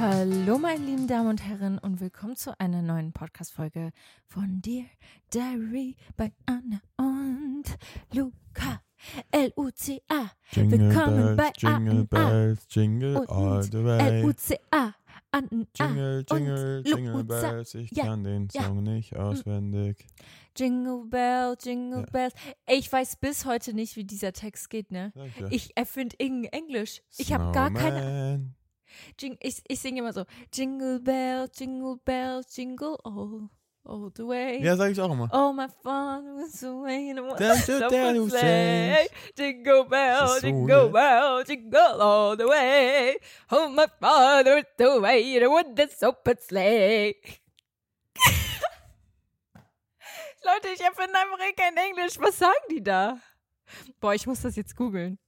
[0.00, 3.90] Hallo, meine lieben Damen und Herren, und willkommen zu einer neuen Podcast-Folge
[4.28, 4.86] von Dear
[5.34, 7.64] Diary bei Anna und
[8.12, 8.80] Luca.
[9.30, 10.30] L-U-C-A.
[10.54, 12.04] Willkommen bei bells, jingle A&A.
[12.04, 14.20] bells, jingle all the way.
[14.20, 14.94] L-U-C-A.
[15.30, 15.66] Anna.
[15.76, 17.22] Jingle, jingle, jingle Luca.
[17.40, 18.62] bells, ich Ja, kann den ja.
[18.64, 20.06] Song nicht auswendig.
[20.56, 22.06] Jingle Bell, Jingle Ja.
[22.10, 22.34] Bells.
[22.66, 25.12] Ey, Ich weiß bis heute nicht, wie dieser Text geht, ne?
[25.38, 25.48] Ja.
[25.50, 27.02] Ich erfinde irgendein Englisch.
[27.18, 28.54] Ich habe gar keine.
[29.20, 30.24] Jing ich ich singe immer so.
[30.52, 33.48] Jingle Bell, Jingle Bell, Jingle all,
[33.88, 34.62] all the way.
[34.62, 35.28] Ja, sag ich auch immer.
[35.32, 39.08] Oh, my fun was away in dare to sleigh.
[39.36, 43.16] Jingle bell, jingle bell, jingle all the way.
[43.50, 47.14] Oh, my father the way in a wooden open sleigh.
[50.44, 52.18] Leute, ich erfinde einfach eh kein Englisch.
[52.20, 53.18] Was sagen die da?
[54.00, 55.18] Boah, ich muss das jetzt googeln.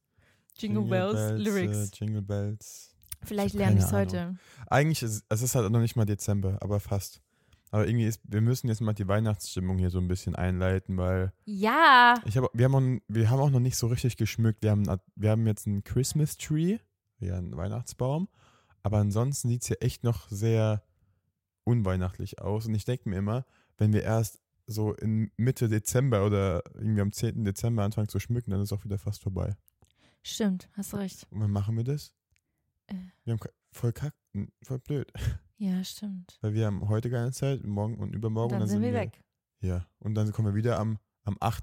[0.56, 1.90] Jingle, Bells, Lyrics.
[1.90, 2.94] Äh, Jingle Bells.
[3.22, 4.36] Vielleicht lerne ich es heute.
[4.68, 7.20] Eigentlich ist es ist halt noch nicht mal Dezember, aber fast.
[7.70, 11.32] Aber irgendwie ist, wir müssen jetzt mal die Weihnachtsstimmung hier so ein bisschen einleiten, weil
[11.44, 12.14] Ja.
[12.24, 14.62] ich habe, wir haben, auch, wir haben auch noch nicht so richtig geschmückt.
[14.62, 16.78] Wir haben, wir haben jetzt einen Christmas Tree,
[17.20, 18.28] ja, einen Weihnachtsbaum,
[18.82, 20.82] aber ansonsten sieht es hier echt noch sehr
[21.64, 22.66] unweihnachtlich aus.
[22.66, 23.44] Und ich denke mir immer,
[23.78, 27.44] wenn wir erst so in Mitte Dezember oder irgendwie am 10.
[27.44, 29.56] Dezember anfangen zu schmücken, dann ist auch wieder fast vorbei.
[30.22, 31.26] Stimmt, hast recht.
[31.30, 32.14] Und wann machen wir das?
[32.88, 32.94] Äh.
[33.24, 33.41] Wir haben
[33.72, 34.14] voll kack,
[34.62, 35.10] voll blöd.
[35.61, 36.39] Ja, stimmt.
[36.41, 38.53] Weil wir haben heute keine Zeit, morgen und übermorgen.
[38.53, 39.22] dann, und sind wir weg.
[39.61, 41.62] Ja, und dann kommen wir wieder am, am 8.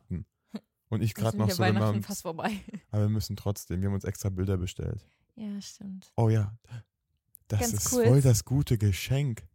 [0.89, 2.61] Und ich Dann gerade noch so, Weihnachten uns, fast vorbei.
[2.91, 5.03] aber wir müssen trotzdem, wir haben uns extra Bilder bestellt.
[5.35, 6.13] Ja, stimmt.
[6.15, 6.55] Oh ja,
[7.47, 8.05] das Ganz ist cool.
[8.05, 9.47] voll das gute Geschenk.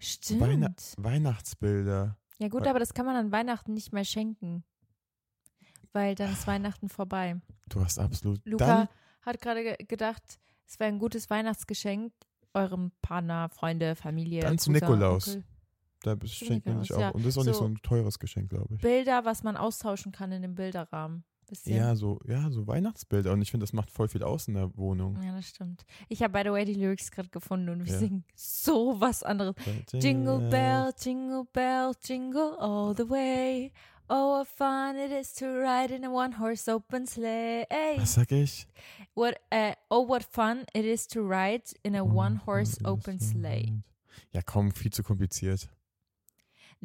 [0.00, 0.40] Stimmt.
[0.40, 2.18] Weihna Weihnachtsbilder.
[2.38, 4.64] ja gut, aber das kann man an Weihnachten nicht mehr schenken.
[5.92, 7.40] Weil dann ist Weihnachten vorbei.
[7.68, 8.44] Du hast absolut.
[8.44, 8.88] Luca Dann,
[9.22, 12.12] hat gerade ge gedacht, es wäre ein gutes Weihnachtsgeschenk
[12.54, 14.40] eurem Partner, Freunde, Familie.
[14.42, 15.28] Dann zu Nikolaus.
[15.28, 15.44] Onkel.
[16.02, 17.00] da schenkt man sich auch.
[17.00, 17.10] Ja.
[17.10, 18.80] Und das ist auch nicht So- so ein teures Geschenk, glaube ich.
[18.80, 21.24] Bilder, was man austauschen kann in dem Bilderrahmen.
[21.46, 21.76] Bisschen.
[21.76, 23.30] Ja, so, ja, so Weihnachtsbilder.
[23.32, 25.20] Und ich finde, das macht voll viel aus in der Wohnung.
[25.22, 25.84] Ja, das stimmt.
[26.08, 27.98] Ich habe, by the way, die Lyrics gerade gefunden und wir Ja.
[27.98, 29.54] singen so was anderes.
[29.92, 33.72] Jingle bell, jingle bell, jingle all the way.
[34.10, 37.64] Oh, what fun it is to ride in a one-horse open sleigh.
[37.98, 38.66] Was sag ich?
[39.14, 43.72] What, uh, oh, what fun it is to ride in a one-horse open sleigh.
[44.32, 45.68] Ja, komm, viel zu kompliziert.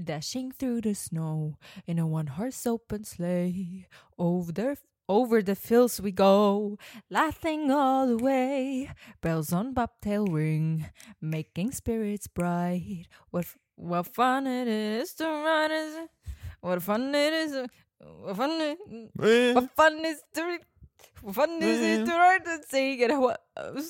[0.02, 3.86] Dashing through the snow in a one-horse open sleigh.
[4.18, 4.78] Over the,
[5.10, 6.78] over the fields we go,
[7.10, 8.90] laughing all the way.
[9.22, 10.86] Bells on bobtail ring,
[11.20, 13.08] making spirits bright.
[13.30, 15.72] What what fun it is to ride!
[15.72, 15.96] Is,
[16.62, 17.68] what fun it is!
[18.00, 20.60] What fun it, what fun is to
[21.22, 23.42] what fun is it to ride and sing and what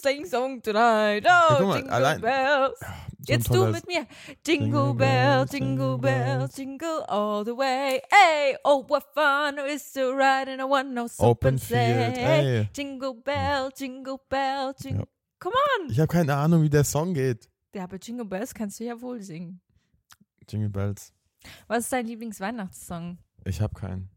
[0.02, 1.26] sing song tonight?
[1.28, 2.80] Oh, guck mal, jingle allein- bells!
[2.80, 4.08] so ein Jetzt du mit mir.
[4.46, 8.02] Jingle bell, jingle bell, jingle all the way.
[8.10, 12.14] Hey, oh, what fun it is to ride in a one-horse open, sleigh.
[12.18, 12.70] ey.
[12.74, 15.06] Jingle bell, jingle bell, jingle.
[15.06, 15.40] Ja.
[15.40, 15.92] Come on!
[15.92, 17.50] Ich habe keine Ahnung, wie der Song geht.
[17.74, 19.62] Ja, aber Jingle Bells kannst du ja wohl singen.
[20.50, 21.14] Jingle Bells.
[21.68, 23.18] Was ist dein Lieblingsweihnachtssong?
[23.46, 24.10] Ich habe keinen.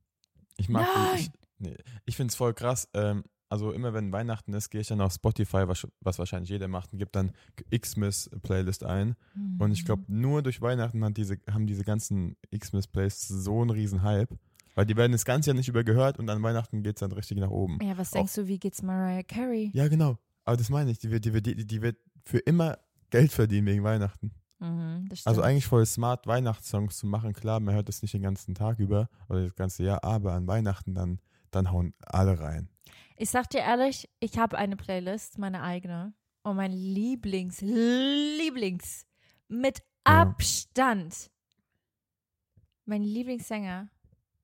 [0.56, 1.18] Ich mag Nein!
[1.18, 2.88] Ich, nee, ich finde es voll krass.
[2.94, 6.68] Ähm, also immer wenn Weihnachten ist, gehe ich dann auf Spotify, was, was wahrscheinlich jeder
[6.68, 7.32] macht, und gebe dann
[7.70, 9.14] Xmas-Playlist ein.
[9.58, 9.86] Und ich Mhm.
[9.86, 14.30] glaube, nur durch Weihnachten hat diese, haben diese ganzen Xmas-Playlists so einen riesen Hype.
[14.74, 17.36] Weil die werden das ganze Jahr nicht übergehört und an Weihnachten geht es dann richtig
[17.38, 17.78] nach oben.
[17.82, 19.70] Ja, was denkst du, wie geht's Mariah Carey?
[19.74, 20.16] Ja, genau.
[20.44, 20.98] Aber das meine ich.
[20.98, 22.78] Die wird, die, wird, die, die wird für immer
[23.10, 24.32] Geld verdienen wegen Weihnachten.
[24.62, 27.32] Mhm, Also eigentlich voll smart, Weihnachtssongs zu machen.
[27.32, 30.46] Klar, man hört das nicht den ganzen Tag über oder das ganze Jahr, aber an
[30.46, 32.68] Weihnachten dann, dann hauen alle rein.
[33.16, 36.14] Ich sag dir ehrlich, ich habe eine Playlist, meine eigene.
[36.44, 39.06] Und mein Lieblings, Lieblings,
[39.48, 40.22] mit Ja.
[40.22, 41.30] Abstand,
[42.84, 43.88] mein Lieblingssänger,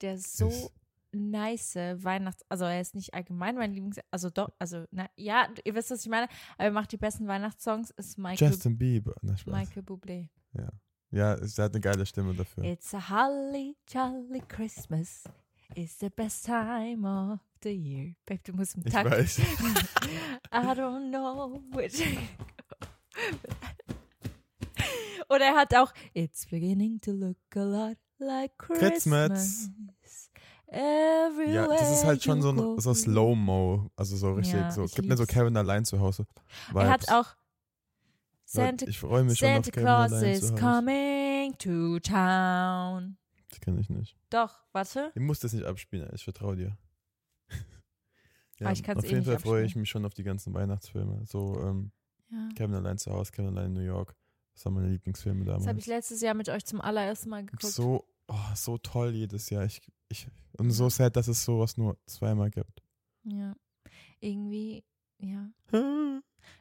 [0.01, 0.73] der so Ist-
[1.13, 5.75] nice Weihnachts-, also er ist nicht allgemein mein Lieblings-, also doch, also, na, ja, ihr
[5.75, 9.15] wisst, was ich meine, aber er macht die besten Weihnachtssongs, ist Michael, Justin Bieber.
[9.37, 9.47] Spaß.
[9.47, 10.29] Michael Bublé.
[11.11, 12.65] Ja, es- er hat eine geile Stimme dafür.
[12.65, 15.25] It's a holly jolly Christmas.
[15.75, 18.15] It's the best time of the year.
[18.27, 19.11] Babe, du musst im Ich Takt.
[19.11, 19.39] weiß.
[20.53, 22.03] I don't know which.
[25.29, 28.89] Und er hat auch It's beginning to look a lot like Christmas.
[28.91, 29.71] Christmas.
[30.71, 33.91] Everywhere Ja, das ist halt schon so, ein- so Slow-Mo.
[33.97, 34.85] Also so richtig, Ja, so.
[34.87, 35.25] Gibt mir so.
[35.25, 36.27] Kevin allein zu Hause.
[36.75, 37.09] Er hat Vibes.
[37.15, 37.35] auch
[38.45, 40.63] Santa, ich freue mich schon auf Santa Kevin Claus allein is zu Hause.
[40.63, 43.17] coming to town.
[43.51, 44.17] Das kann ich nicht.
[44.31, 45.11] Doch, warte.
[45.15, 46.77] Ich muss das nicht abspielen, ich vertraue dir.
[48.61, 51.25] Aber ich kann's auf eh jeden Fall freue ich mich schon auf die ganzen Weihnachtsfilme.
[51.27, 51.93] So ähm,
[52.31, 52.49] Ja.
[52.57, 54.15] Kevin allein zu Hause, Kevin allein in New York.
[54.55, 55.65] Das waren meine Lieblingsfilme damals.
[55.65, 57.63] Das habe ich letztes Jahr mit euch zum allerersten Mal geguckt.
[57.63, 59.65] so, oh, so toll jedes Jahr.
[59.65, 60.29] Ich, ich,
[60.59, 62.83] und so sad, dass es sowas nur zweimal gibt.
[63.25, 63.55] Ja.
[64.21, 64.85] Irgendwie,
[65.19, 65.51] ja.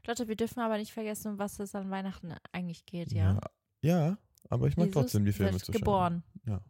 [0.06, 3.40] Leute, wir dürfen aber nicht vergessen, um was es an Weihnachten eigentlich geht, ja.
[3.82, 4.18] Ja, ja,
[4.50, 6.24] aber ich mag Jesus trotzdem die Filme zu geboren.
[6.46, 6.62] schauen.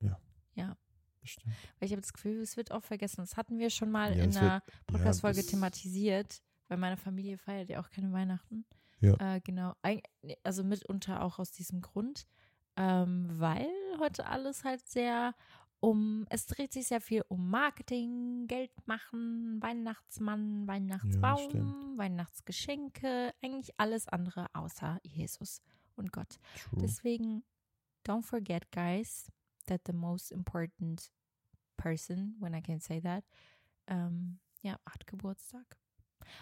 [0.00, 0.18] Ja.
[0.54, 0.76] Ja.
[1.22, 1.54] Stimmt.
[1.78, 3.16] Weil ich habe das Gefühl, es wird oft vergessen.
[3.20, 7.68] Das hatten wir schon mal Ja, in einer Podcast-Folge das- thematisiert, weil meine Familie feiert
[7.68, 8.64] ja auch keine Weihnachten.
[9.00, 9.34] Ja.
[9.34, 9.74] Äh, genau.
[10.44, 12.26] Also mitunter auch aus diesem Grund,
[12.76, 13.66] ähm, weil
[13.98, 15.34] heute alles halt sehr
[15.80, 21.98] um, es dreht sich sehr viel um Marketing, Geld machen, Weihnachtsmann, Weihnachtsbaum, stimmt.
[21.98, 25.60] Weihnachtsgeschenke, eigentlich alles andere außer Jesus
[25.96, 26.38] und Gott.
[26.56, 26.80] True.
[26.80, 27.44] Deswegen,
[28.04, 29.30] don't forget, guys,
[29.66, 31.12] that the most important
[31.76, 33.24] person, when I can say that,
[33.86, 35.76] ähm, ja, hat Geburtstag.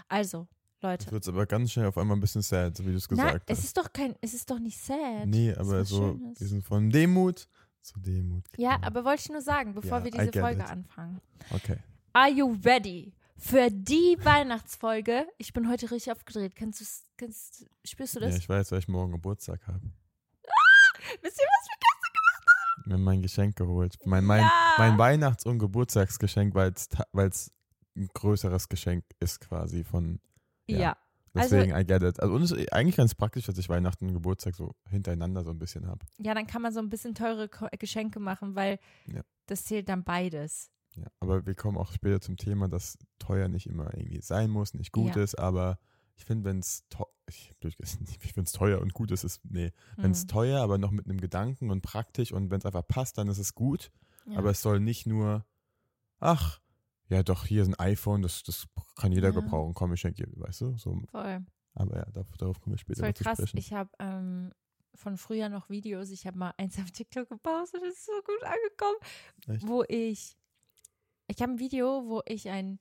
[0.09, 0.49] Also,
[0.85, 1.11] Leute.
[1.11, 3.25] Wird es aber ganz schnell auf einmal ein bisschen sad, so wie du es Na,
[3.25, 3.65] gesagt es hast.
[3.65, 5.27] ist doch kein, es ist doch nicht sad.
[5.27, 6.41] Nee, Es aber so, Schönes.
[6.41, 7.49] wir sind von Demut
[7.83, 8.45] zu Demut.
[8.57, 10.71] Ja, aber wollte ich nur sagen, bevor Ja, wir diese Folge it.
[10.71, 11.21] anfangen.
[11.51, 11.79] Okay.
[12.13, 15.27] Are you ready für die Weihnachtsfolge?
[15.39, 16.55] Ich bin heute richtig aufgedreht.
[16.57, 16.85] Kannst du,
[17.17, 18.37] kannst, spürst du Ja, das?
[18.37, 19.81] ich weiß, weil ich morgen Geburtstag habe.
[21.23, 23.97] Wisst ihr, was wir Mir mein Geschenk geholt.
[24.05, 24.75] Mein, mein, Ja.
[24.79, 27.51] mein Weihnachts- und Geburtstagsgeschenk, weil es
[27.97, 30.21] ein größeres Geschenk ist quasi von.
[30.67, 30.79] Ja.
[30.79, 30.97] Ja.
[31.37, 32.21] Also- Deswegen, I get it.
[32.21, 35.51] Also, und es ist eigentlich ganz praktisch, dass ich Weihnachten und Geburtstag so hintereinander so
[35.51, 36.07] ein bisschen habe.
[36.19, 39.23] Ja, dann kann man so ein bisschen teure Ko Geschenke machen, weil Ja.
[39.47, 40.71] das zählt dann beides.
[40.95, 41.09] Ja.
[41.19, 44.93] Aber wir kommen auch später zum Thema, dass teuer nicht immer irgendwie sein muss, nicht
[44.93, 45.23] gut Ja.
[45.25, 45.81] ist, aber
[46.15, 46.85] ich finde, wenn es
[47.27, 47.51] ich,
[48.23, 49.73] ich finde es teuer und gut ist, ist nee.
[49.97, 50.29] Wenn es Hm.
[50.29, 53.39] teuer, aber noch mit einem Gedanken und praktisch und wenn es einfach passt, dann ist
[53.39, 53.91] es gut.
[54.27, 54.39] Ja.
[54.39, 55.45] Aber es soll nicht nur,
[56.21, 56.61] ach,
[57.09, 58.67] ja doch, hier ist ein iPhone, das, das
[58.97, 59.35] kann jeder Ja.
[59.41, 60.77] gebrauchen, komm, ich schenke dir, weißt du?
[60.79, 61.45] So, Voll.
[61.75, 63.39] aber ja, darauf, darauf kommen wir später Voll noch zu krass.
[63.39, 63.59] sprechen.
[63.59, 64.53] Ich habe ähm,
[64.95, 66.11] von früher noch Videos.
[66.11, 67.83] Ich habe mal eins auf TikTok gepostet.
[67.83, 69.57] Das ist so gut angekommen.
[69.57, 69.67] Echt?
[69.69, 70.37] Wo ich,
[71.27, 72.79] ich habe ein Video, wo ich ein,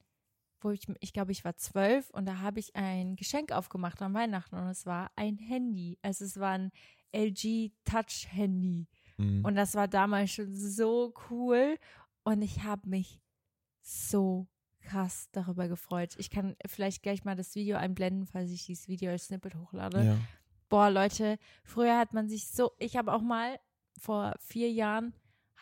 [0.61, 4.13] wo ich, ich glaube, ich war zwölf und da habe ich ein Geschenk aufgemacht an
[4.13, 5.97] Weihnachten und es war ein Handy.
[6.01, 6.71] Also es war ein
[7.13, 8.87] LG Touch Handy.
[9.17, 9.43] Mhm.
[9.43, 11.77] Und das war damals schon so cool.
[12.23, 13.19] Und ich habe mich
[13.83, 14.47] so
[14.81, 16.15] krass darüber gefreut.
[16.17, 20.03] Ich kann vielleicht gleich mal das Video einblenden, falls ich dieses Video als Snippet hochlade.
[20.03, 20.17] ja.
[20.69, 23.59] Boah, Leute, früher hat man sich so, ich habe auch mal
[23.99, 25.13] vor vier Jahren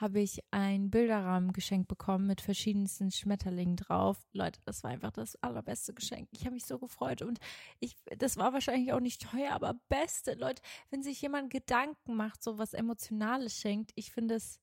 [0.02, 4.18] habe ich einen Bilderrahmen geschenkt bekommen mit verschiedensten Schmetterlingen drauf.
[4.34, 6.28] Leute, das war einfach das allerbeste Geschenk.
[6.32, 7.40] Ich habe mich so gefreut und
[7.80, 12.42] ich, das war wahrscheinlich auch nicht teuer, aber beste, Leute, wenn sich jemand Gedanken macht,
[12.42, 14.60] so was Emotionales schenkt, ich finde es,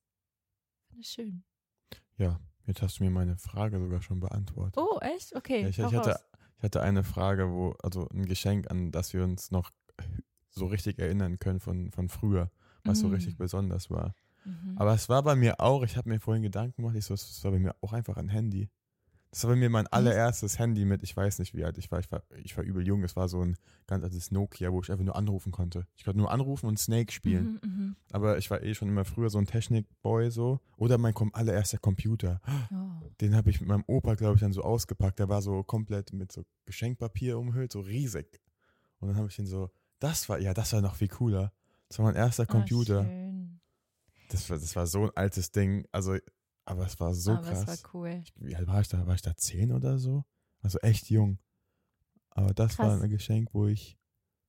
[0.89, 1.45] finde es schön.
[2.17, 4.77] ja, jetzt hast du mir meine Frage sogar schon beantwortet.
[4.77, 5.35] Oh, echt?
[5.35, 5.63] Okay.
[5.63, 6.21] Ja, ich, ich, hatte,
[6.59, 9.71] ich hatte eine Frage, wo, also ein Geschenk, an das wir uns noch
[10.51, 12.51] so richtig erinnern können von, von früher,
[12.85, 13.13] was so Mm.
[13.13, 14.15] richtig besonders war.
[14.45, 14.75] Mhm.
[14.77, 17.43] Aber es war bei mir auch, ich habe mir vorhin Gedanken gemacht, ich so, es
[17.45, 18.71] war bei mir auch einfach ein Handy.
[19.31, 22.01] Das war bei mir mein allererstes Handy mit, ich weiß nicht wie alt ich war,
[22.01, 24.91] ich war, ich war übel jung, es war so ein ganz altes Nokia, wo ich
[24.91, 25.87] einfach nur anrufen konnte.
[25.97, 27.61] Ich konnte nur anrufen und Snake spielen.
[27.63, 27.97] Mhm, mhm.
[28.11, 30.61] Aber ich war eh schon immer früher so ein Technikboy so.
[30.79, 32.41] Oder mein allererster Computer.
[32.73, 33.07] Oh.
[33.21, 35.19] Den habe ich mit meinem Opa, glaube ich, dann so ausgepackt.
[35.19, 38.41] Der war so komplett mit so Geschenkpapier umhüllt, so riesig.
[39.01, 41.53] Und dann habe ich ihn so, das war, ja, das war noch viel cooler.
[41.89, 43.05] Das war mein erster Ah, Computer.
[43.05, 43.61] schön.
[44.31, 45.85] das, war, das war so ein altes Ding.
[45.93, 46.17] Also,
[46.69, 47.63] aber es war so Aber krass.
[47.67, 48.23] es war cool.
[48.37, 49.07] Wie alt war ich da?
[49.07, 50.25] War ich da zehn oder so?
[50.63, 51.39] Also echt jung.
[52.31, 53.03] Aber das war Krass.
[53.03, 53.99] ein Geschenk, wo ich.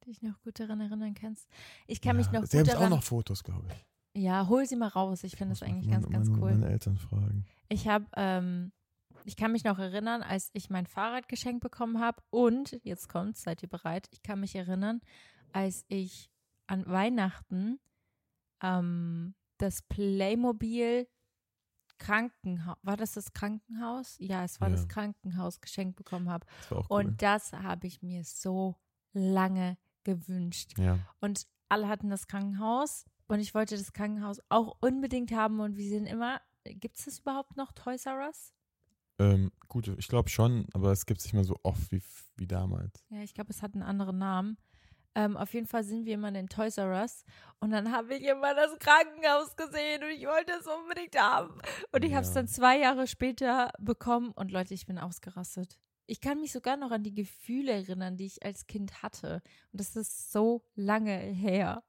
[0.06, 1.48] dich noch gut daran erinnern kannst.
[1.88, 2.90] Ich kann mich ja, noch Sie haben gut auch daran.
[2.92, 4.22] noch Fotos, glaube ich.
[4.22, 5.24] ja, hol sie mal raus.
[5.24, 6.52] Ich finde das eigentlich meine, ganz, ganz meine, cool.
[6.52, 7.46] Meine Eltern fragen.
[7.70, 8.72] Ich habe, ähm,
[9.26, 12.22] ich kann mich noch erinnern, als ich mein Fahrrad geschenkt bekommen habe.
[12.30, 14.08] Und jetzt kommt's, seid ihr bereit?
[14.12, 15.02] Ich kann mich erinnern,
[15.52, 16.30] als ich
[16.68, 17.80] an Weihnachten
[18.62, 21.08] ähm, das Playmobil
[22.00, 24.16] Krankenhaus, war das das Krankenhaus?
[24.20, 24.76] Ja, es war Ja.
[24.76, 26.48] das Krankenhaus geschenkt bekommen habe.
[26.72, 26.84] Cool.
[26.90, 28.76] Und das habe ich mir so
[29.14, 30.78] lange gewünscht.
[30.80, 30.98] ja.
[31.20, 35.88] Und alle hatten das Krankenhaus und ich wollte das Krankenhaus auch unbedingt haben und wir
[35.88, 38.54] sind immer, gibt es das überhaupt noch, Toys R Us?
[39.20, 42.02] Ähm, gut, ich glaube schon, aber es gibt es nicht mehr so oft wie,
[42.38, 43.04] wie damals.
[43.10, 44.58] Ja, ich glaube, es hat einen anderen Namen.
[45.16, 47.24] Ähm, auf jeden Fall sind wir immer in den Toys R Us
[47.60, 51.60] und dann habe ich immer das Krankenhaus gesehen und ich wollte es unbedingt haben.
[51.92, 52.36] Und ich habe es Ja.
[52.36, 55.80] dann zwei Jahre später bekommen und Leute, ich bin ausgerastet.
[56.06, 59.42] Ich kann mich sogar noch an die Gefühle erinnern, die ich als Kind hatte.
[59.72, 61.84] Und das ist so lange her.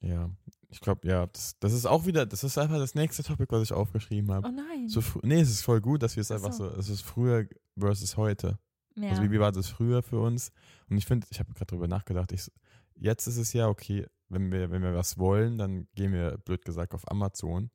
[0.00, 0.30] Ja,
[0.68, 3.62] ich glaube, ja, das, das ist auch wieder, das ist einfach das nächste Topic, was
[3.62, 4.48] ich aufgeschrieben habe.
[4.48, 4.88] Oh nein.
[4.88, 7.46] So nee, es ist voll gut, dass wir es Ach einfach so, es ist früher
[7.78, 8.58] versus heute.
[8.96, 9.10] Ja.
[9.10, 10.52] Also wie, war das früher für uns?
[10.88, 12.50] Und ich finde, ich habe gerade drüber nachgedacht, ich,
[12.94, 16.64] jetzt ist es ja okay, wenn wir, wenn wir was wollen, dann gehen wir, blöd
[16.64, 17.70] gesagt, auf Amazon.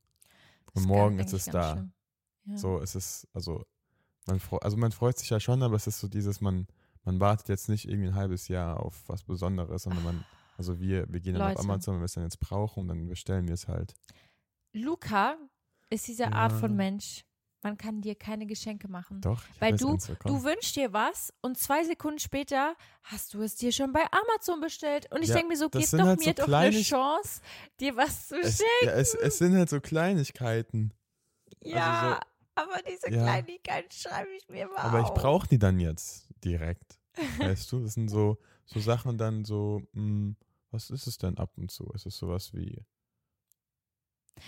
[0.73, 1.87] Das Und morgen ist es da.
[2.45, 2.57] Ja.
[2.57, 3.63] So, es ist, also
[4.25, 6.67] man, also man freut sich ja schon, aber es ist so dieses, man,
[7.03, 10.25] man wartet jetzt nicht irgendwie ein halbes Jahr auf was Besonderes, sondern man,
[10.57, 11.61] also wir, wir gehen dann auf Leute.
[11.61, 13.93] Amazon, wenn wir es dann jetzt brauchen und dann bestellen wir es halt.
[14.73, 15.37] Luca
[15.89, 16.57] ist diese Art Ja.
[16.57, 17.23] von Mensch.
[17.63, 19.19] Man kann dir keine Geschenke machen.
[19.21, 20.13] Doch, ich Weil du- so.
[20.25, 24.61] Du wünschst dir was und zwei Sekunden später hast du es dir schon bei Amazon
[24.61, 25.11] bestellt.
[25.11, 27.41] Und ich Ja, denke mir so, gib doch halt mir so doch eine Chance,
[27.79, 28.85] dir was zu es, schenken.
[28.85, 30.93] ja, es, es sind halt so Kleinigkeiten.
[31.63, 32.19] Ja,
[32.55, 33.23] aber diese ja.
[33.23, 35.15] Kleinigkeiten schreibe ich mir mal Aber ich auf.
[35.15, 36.99] brauche die dann jetzt direkt.
[37.39, 40.35] Weißt du, das sind so, so Sachen dann so, mh,
[40.69, 41.89] was ist es denn ab und zu?
[41.95, 42.85] Es ist sowas wie.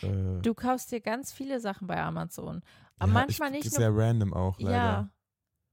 [0.01, 2.61] Äh, Du kaufst dir ganz viele Sachen bei Amazon.
[2.97, 4.01] Aber ja, manchmal ich, nicht Sehr nur.
[4.01, 4.75] random auch, leider.
[4.75, 5.03] Ja.
[5.03, 5.09] die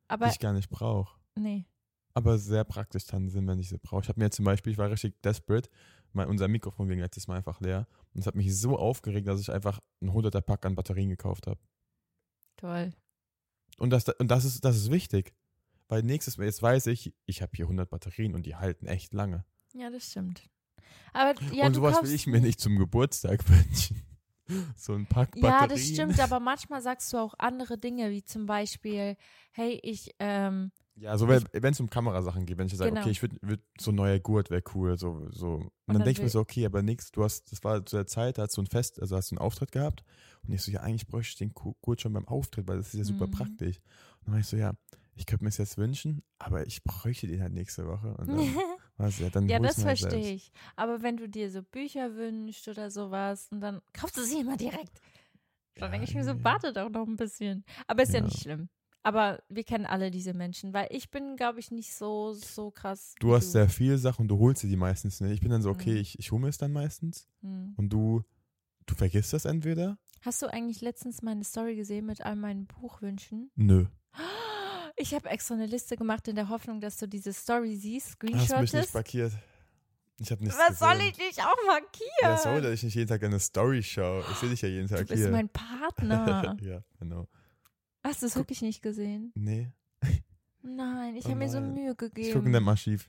[0.09, 1.19] Aber ich gar nicht brauche.
[1.35, 1.67] nee.
[2.15, 4.01] Aber sehr praktisch dann sind, wenn ich sie brauche.
[4.05, 5.69] Ich habe mir zum Beispiel, ich war richtig desperate,
[6.15, 7.87] mein, unser Mikrofon ging letztes Mal einfach leer.
[8.15, 11.47] Und es hat mich so aufgeregt, dass ich einfach ein 100er Pack an Batterien gekauft
[11.47, 11.61] habe.
[12.57, 12.93] Toll.
[13.77, 15.35] Und das, und das ist, das ist wichtig.
[15.89, 19.13] Weil nächstes Mal, jetzt weiß ich, ich habe hier 100 Batterien und die halten echt
[19.13, 19.45] lange.
[19.75, 20.49] Ja, das stimmt.
[21.13, 24.03] Aber ja, und du sowas will ich mir nicht zum Geburtstag wünschen.
[24.77, 25.61] So ein Pack Batterien.
[25.61, 29.17] Ja, das stimmt, aber manchmal sagst du auch andere Dinge, wie zum Beispiel,
[29.53, 33.01] hey, ich, ähm, Ja, so wenn es um Kamerasachen geht, wenn ich sage, Genau.
[33.01, 35.55] okay, ich würde würd, so ein neuer Gurt wäre cool, so, so.
[35.55, 37.97] Und, dann dann denke ich mir so, okay, aber nix, du hast, das war zu
[37.97, 40.05] der Zeit, da hast du ein Fest, also hast du einen Auftritt gehabt
[40.47, 42.89] und ich so, ja, eigentlich bräuchte ich den Gu- Gurt schon beim Auftritt, weil das
[42.89, 43.31] ist ja super Mhm.
[43.33, 43.79] praktisch.
[44.21, 44.73] Und dann war ich so, ja,
[45.17, 48.15] ich könnte mir es jetzt wünschen, aber ich bräuchte den halt nächste Woche.
[48.17, 48.39] Und dann,
[48.99, 50.51] was, ja, dann ja, das verstehe ich.
[50.77, 54.57] Aber wenn du dir so Bücher wünschst oder sowas und dann kaufst du sie immer
[54.57, 55.01] direkt.
[55.75, 56.45] Dann Ja, denke ich mir so, nee.
[56.45, 57.65] warte doch noch ein bisschen.
[57.87, 58.27] Aber ist ja, Ja.
[58.27, 58.69] nicht schlimm.
[59.03, 63.15] Aber wir kennen alle diese Menschen, weil ich bin, glaube ich, nicht so, so krass.
[63.21, 65.33] Du hast sehr viele Sachen und du holst dir die meistens nicht.
[65.33, 65.99] Ich bin dann so, okay, Mhm.
[65.99, 67.75] ich, ich hole mir es dann meistens Hm.
[67.77, 68.23] und du,
[68.87, 69.99] du vergisst das entweder?
[70.23, 73.51] Hast du eigentlich letztens meine Story gesehen mit all meinen Buchwünschen?
[73.55, 73.87] Nö.
[74.97, 78.23] Ich habe extra eine Liste gemacht in der Hoffnung, dass du diese Story siehst, Hast
[78.23, 78.95] mich nicht screenshottest.
[78.95, 79.33] markiert.
[80.19, 81.09] Ich habe nichts Was soll gesehen.
[81.11, 82.09] ich dich auch markieren?
[82.23, 84.25] Ja, sorry, dass ich nicht jeden Tag eine Story schaue.
[84.33, 85.31] Ich sehe dich ja jeden du Tag bist hier.
[85.31, 86.57] mein Partner.
[86.63, 87.29] ja, genau.
[88.03, 89.33] Hast du es wirklich nicht gesehen?
[89.35, 89.71] Nee,
[90.63, 91.61] Nein, ich Oh habe mir so.
[91.61, 92.53] Mühe ich gucke in gegeben.
[92.53, 93.09] deinem Archiv.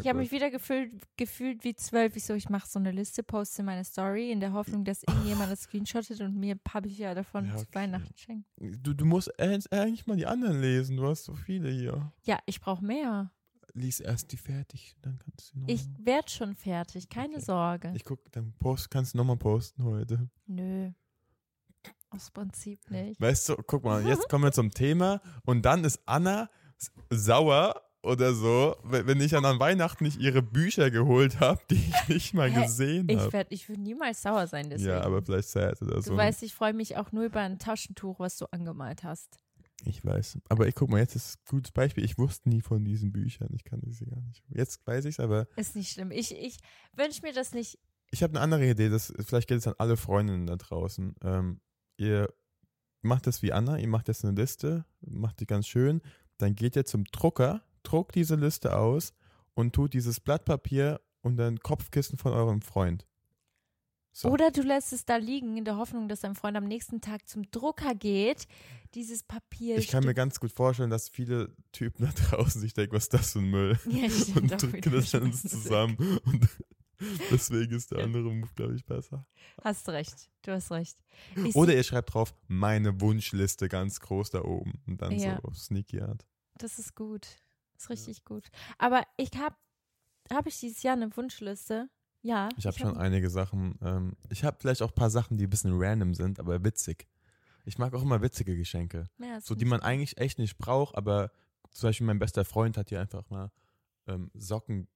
[0.00, 2.14] Ich habe mich wieder gefühlt, gefühlt wie zwölf.
[2.16, 5.50] Ich so, ich mache so eine Liste, poste meine Story in der Hoffnung, dass irgendjemand
[5.50, 7.74] das screenshottet und mir habe ich ja davon Ja, zu okay.
[7.74, 8.44] Weihnachten schenken.
[8.82, 10.96] du, du musst eigentlich mal die anderen lesen.
[10.98, 12.12] Du hast so viele hier.
[12.24, 13.32] Ja, ich brauche mehr.
[13.74, 15.68] Lies erst die fertig, dann kannst du noch.
[15.68, 17.44] Ich werde schon fertig, keine Okay.
[17.44, 17.92] Sorge.
[17.94, 20.28] ich guck, dann post, kannst du nochmal posten heute.
[20.46, 20.90] Nö.
[22.10, 23.20] Aus Prinzip nicht.
[23.20, 26.48] Weißt du, guck mal, jetzt kommen wir zum Thema und dann ist Anna
[27.10, 32.08] sauer oder so, wenn ich dann an Weihnachten nicht ihre Bücher geholt habe, die ich
[32.08, 32.62] nicht mal Hä?
[32.62, 33.32] gesehen Ich habe.
[33.32, 34.90] werde, ich würde niemals sauer sein deswegen.
[34.90, 36.12] Ja, aber vielleicht sad oder so.
[36.12, 39.36] du weißt, ich freue mich auch nur über ein Taschentuch, was du angemalt hast.
[39.84, 40.38] Ich weiß.
[40.48, 42.04] Aber ich guck mal, jetzt ist ein gutes Beispiel.
[42.04, 43.48] Ich wusste nie von diesen Büchern.
[43.54, 44.42] Ich kann sie gar nicht.
[44.48, 46.10] Jetzt weiß ich's, aber Ist nicht schlimm.
[46.10, 46.58] Ich, ich
[46.96, 47.78] wünsche mir das nicht.
[48.10, 48.88] ich habe eine andere Idee.
[48.88, 51.14] Das, vielleicht geht es an alle Freundinnen da draußen.
[51.22, 51.60] Ähm,
[51.96, 52.28] ihr
[53.02, 53.78] macht das wie Anna.
[53.78, 56.00] Ihr macht jetzt eine Liste, macht die ganz schön.
[56.38, 59.12] Dann geht ihr zum Drucker, druckt diese Liste aus
[59.54, 63.06] und tut dieses Blatt Papier unter ein Kopfkissen von eurem Freund.
[64.12, 64.30] So.
[64.30, 67.28] Oder du lässt es da liegen in der Hoffnung, dass dein Freund am nächsten Tag
[67.28, 68.46] zum Drucker geht,
[68.94, 69.76] dieses Papier.
[69.78, 73.14] ich kann mir ganz gut vorstellen, dass viele Typen da draußen sich denken, was ist
[73.14, 73.78] das für ein Müll?
[73.88, 75.96] Ja, und drücken das dann zusammen.
[76.24, 76.48] Und
[77.30, 79.24] deswegen ist der andere Move, glaube ich, besser.
[79.62, 80.30] Hast recht.
[80.42, 80.98] Du hast recht.
[81.44, 84.80] Ich Oder ihr schreibt drauf, meine Wunschliste ganz groß da oben.
[84.86, 85.40] Und dann Ja.
[85.44, 86.26] so sneaky art.
[86.56, 87.28] Das ist gut.
[87.78, 88.48] Das ist richtig gut.
[88.76, 89.54] Aber ich habe,
[90.32, 91.88] habe ich dieses Jahr eine Wunschliste?
[92.22, 92.48] Ja.
[92.56, 93.78] Ich habe schon hab- einige Sachen.
[93.82, 97.06] Ähm, ich habe vielleicht auch ein paar Sachen, die ein bisschen random sind, aber witzig.
[97.64, 99.08] Ich mag auch immer witzige Geschenke.
[99.18, 101.30] Ja, das So, die man eigentlich echt nicht braucht, aber
[101.70, 103.52] zum Beispiel mein bester Freund hat dir einfach mal
[104.06, 104.88] ähm, Socken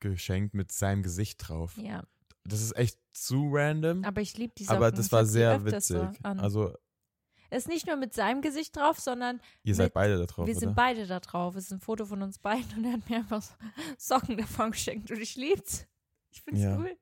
[0.00, 1.76] geschenkt mit seinem Gesicht drauf.
[1.78, 2.02] Ja,
[2.44, 4.96] Das ist echt zu random, aber ich liebe die aber Socken.
[4.96, 6.24] das Ich war hab sehr so witzig.
[6.24, 6.40] an.
[6.40, 6.74] Also
[7.56, 10.54] ist nicht nur mit seinem Gesicht drauf, sondern ihr seid Mit- beide da drauf, wir
[10.54, 10.74] sind oder?
[10.74, 11.56] beide da drauf.
[11.56, 13.54] Es ist ein Foto von uns beiden und er hat mir einfach so
[13.98, 15.86] Socken davon geschenkt und ich lieb's.
[16.30, 16.76] Ich find's Ja.
[16.76, 16.96] cool.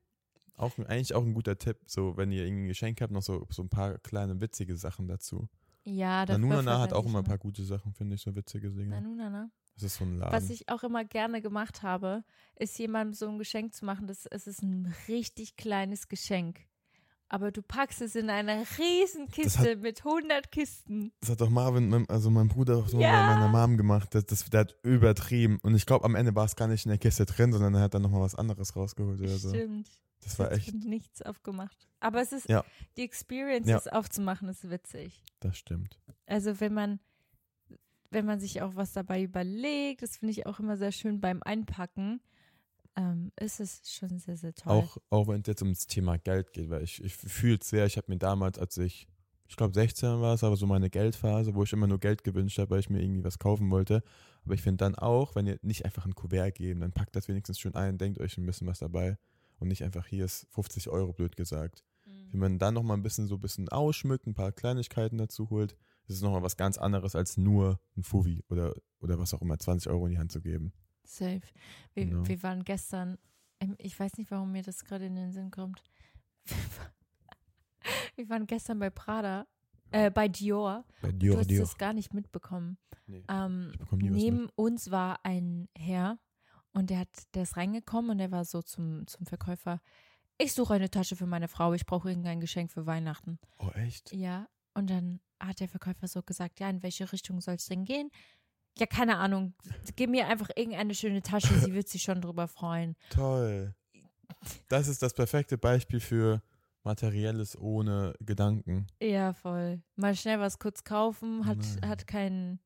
[0.57, 3.45] Auch, eigentlich auch ein guter Tipp, so wenn ihr irgendwie ein Geschenk habt, noch so,
[3.51, 5.49] so ein paar kleine witzige Sachen dazu.
[5.83, 8.91] Ja, da Nanunana hat auch immer ein paar gute Sachen, finde ich, so witzige Dinge.
[9.01, 9.51] Nanunana.
[9.75, 10.33] Das ist so ein Laden.
[10.33, 12.23] Was ich auch immer gerne gemacht habe,
[12.55, 14.07] ist jemandem so ein Geschenk zu machen.
[14.07, 16.61] Das, es ist ein richtig kleines Geschenk.
[17.29, 21.13] Aber du packst es in eine riesen Kiste mit 100 Kisten.
[21.21, 23.11] Das hat doch Marvin, also mein Bruder, auch so Ja.
[23.11, 24.15] bei meiner Mom gemacht.
[24.15, 25.59] Das, das, der hat übertrieben.
[25.63, 27.81] Und ich glaube, am Ende war es gar nicht in der Kiste drin, sondern er
[27.81, 29.49] hat dann nochmal was anderes rausgeholt oder so.
[29.49, 29.91] Stimmt.
[30.23, 31.89] Das war hat echt, nichts aufgemacht.
[32.01, 32.65] Aber es ist, Ja.
[32.97, 33.77] die Experience, Ja.
[33.77, 35.23] das aufzumachen, ist witzig.
[35.41, 35.99] das stimmt.
[36.27, 37.01] Also wenn man,
[38.11, 41.43] wenn man sich auch was dabei überlegt, das finde ich auch immer sehr schön beim
[41.43, 42.21] Einpacken,
[42.97, 44.73] ähm, ist es schon sehr, sehr toll.
[44.73, 47.87] Auch, auch wenn es jetzt ums Thema Geld geht, weil ich, ich fühle es sehr,
[47.87, 49.07] ich habe mir damals, als ich,
[49.47, 52.59] ich glaube 16 war es, aber so meine Geldphase, wo ich immer nur Geld gewünscht
[52.59, 54.03] habe, weil ich mir irgendwie was kaufen wollte.
[54.45, 57.29] Aber ich finde dann auch, wenn ihr nicht einfach ein Kuvert geben, dann packt das
[57.29, 59.19] wenigstens schön ein, denkt euch ein bisschen was dabei
[59.59, 61.85] und nicht einfach hier ist 50 Euro, blöd gesagt.
[62.05, 62.33] Mhm.
[62.33, 65.77] Wenn man dann nochmal ein bisschen so ein bisschen ausschmückt, ein paar Kleinigkeiten dazu holt,
[66.07, 69.59] ist es nochmal was ganz anderes als nur ein Fuvi oder, oder was auch immer,
[69.59, 70.73] 20 Euro in die Hand zu geben.
[71.05, 71.41] Safe.
[71.95, 72.27] Wir, Genau.
[72.27, 73.19] wir waren gestern,
[73.79, 75.83] ich weiß nicht, warum mir das gerade in den Sinn kommt.
[78.17, 79.47] Wir waren gestern bei Prada,
[79.91, 80.85] äh, bei Dior.
[81.03, 81.61] Bei Du Dior, hast Dior.
[81.65, 82.79] das gar nicht mitbekommen.
[83.07, 84.13] Nee, Ähm, was mit.
[84.13, 86.19] neben uns war ein Herr
[86.73, 89.81] und der hat, der ist reingekommen und der war so zum, zum Verkäufer.
[90.39, 93.39] Ich suche eine Tasche für meine Frau, ich brauche irgendein Geschenk für Weihnachten.
[93.59, 94.13] Oh, echt?
[94.13, 97.85] Ja, und dann hat der Verkäufer so gesagt, ja, in welche Richtung soll es denn
[97.85, 98.11] gehen?
[98.79, 99.55] Ja, keine Ahnung.
[99.97, 102.97] Gib mir einfach irgendeine schöne Tasche, sie wird sich schon drüber freuen.
[103.11, 103.75] Toll.
[104.69, 106.43] Das ist das perfekte Beispiel für
[106.83, 108.87] Materielles ohne Gedanken.
[109.01, 109.81] Ja, voll.
[109.97, 111.89] Mal schnell was kurz kaufen, hat, Nein.
[111.89, 112.61] hat keinen,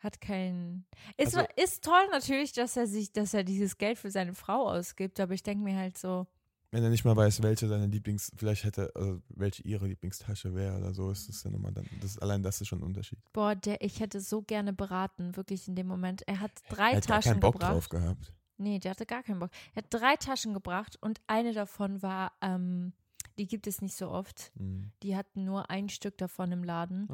[0.00, 0.86] hat keinen.
[1.16, 4.68] Ist, Also- ist toll natürlich, dass er sich, dass er dieses Geld für seine Frau
[4.68, 6.26] ausgibt, aber ich denke mir halt so,
[6.70, 10.76] Wenn er nicht mal weiß, welche seine Lieblings, vielleicht hätte, also welche ihre Lieblingstasche wäre
[10.76, 13.18] oder so, ist das ja nochmal dann, das allein das ist schon ein Unterschied.
[13.32, 16.22] boah, der, ich hätte so gerne beraten, wirklich in dem Moment.
[16.28, 17.72] Er hat drei er hat gar Taschen keinen Bock gebracht.
[17.72, 18.32] drauf gehabt.
[18.58, 19.50] Nee, der hatte gar keinen Bock.
[19.74, 22.92] Er hat drei Taschen gebracht und eine davon war, ähm,
[23.38, 24.52] die gibt es nicht so oft.
[24.58, 24.90] Hm.
[25.02, 27.08] Die hatten nur ein Stück davon im Laden.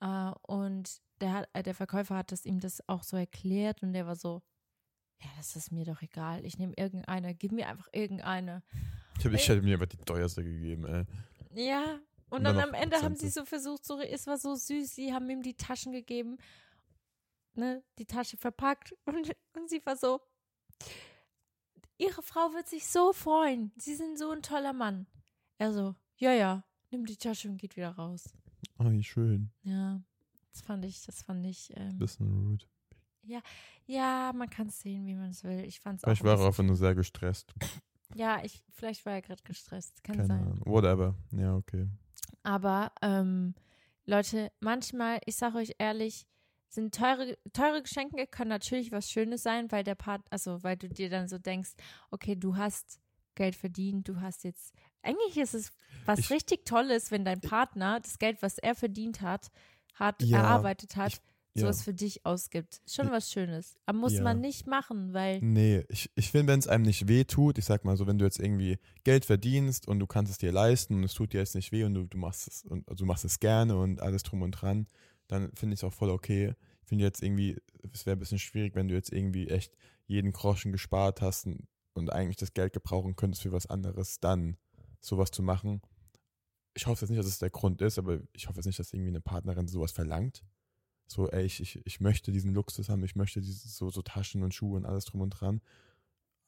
[0.00, 3.92] Äh, und der, hat, äh, der Verkäufer hat das ihm das auch so erklärt und
[3.92, 4.42] der war so,
[5.20, 6.44] ja, das ist mir doch egal.
[6.44, 8.62] Ich nehme irgendeine, gib mir einfach irgendeine.
[9.18, 11.04] Ich, hab, ich hätte mir aber die teuerste gegeben, ey.
[11.54, 12.00] Ja,
[12.30, 14.94] und, Und dann, dann am Ende haben sie so versucht, so, es war so süß,
[14.94, 16.38] sie haben ihm die Taschen gegeben,
[17.54, 20.20] ne, die Tasche verpackt und, und sie war so,
[21.96, 25.06] ihre Frau wird sich so freuen, sie sind so ein toller Mann.
[25.58, 28.34] Er so, ja, ja, nimm die Tasche und geht wieder raus.
[28.78, 29.52] Oh, wie schön.
[29.62, 30.02] Ja,
[30.50, 32.66] das fand ich, das fand ich, ähm, Bisschen rude.
[33.86, 35.64] Ja, man kann es sehen, wie man es will.
[35.64, 36.08] Ich fand es auch.
[36.08, 37.52] Vielleicht ein war er einfach nur sehr gestresst.
[38.16, 40.40] Ja, ich, vielleicht war er gerade gestresst, kann Keine sein.
[40.44, 40.60] Ahnung.
[40.66, 41.16] Whatever.
[41.32, 41.88] Ja, okay.
[42.44, 43.56] Aber ähm,
[44.06, 46.24] Leute, manchmal, ich sage euch ehrlich,
[46.68, 50.88] sind teure, teure Geschenke können natürlich was Schönes sein, weil der Part, also weil du
[50.88, 51.72] dir dann so denkst,
[52.12, 53.00] okay, du hast
[53.34, 54.74] Geld verdient, du hast jetzt.
[55.02, 55.72] Eigentlich ist es
[56.04, 59.50] was Ich- richtig Tolles, wenn dein Partner das Geld, was er verdient hat,
[59.94, 61.20] hat Ja, erarbeitet hat, ich-
[61.54, 61.62] ja.
[61.62, 62.82] sowas für dich ausgibt.
[62.86, 63.76] Schon was Schönes.
[63.86, 64.22] Aber muss Ja.
[64.22, 67.64] man nicht machen, weil Nee, ich, ich finde, wenn es einem nicht weh tut, ich
[67.64, 70.94] sag mal so, wenn du jetzt irgendwie Geld verdienst und du kannst es dir leisten
[70.94, 73.06] und es tut dir jetzt nicht weh und du, du machst es und also du
[73.06, 74.86] machst es gerne und alles drum und dran,
[75.28, 76.54] dann finde ich es auch voll okay.
[76.82, 77.56] Ich finde jetzt irgendwie,
[77.92, 79.74] es wäre ein bisschen schwierig, wenn du jetzt irgendwie echt
[80.06, 84.58] jeden Groschen gespart hast und, und eigentlich das Geld gebrauchen könntest für was anderes, dann
[85.00, 85.80] sowas zu machen.
[86.74, 88.92] Ich hoffe jetzt nicht, dass es der Grund ist, aber ich hoffe jetzt nicht, dass
[88.92, 90.44] irgendwie eine Partnerin sowas verlangt.
[91.06, 94.42] So, ey, ich, ich, ich möchte diesen Luxus haben, ich möchte diese, so, so Taschen
[94.42, 95.60] und Schuhe und alles drum und dran.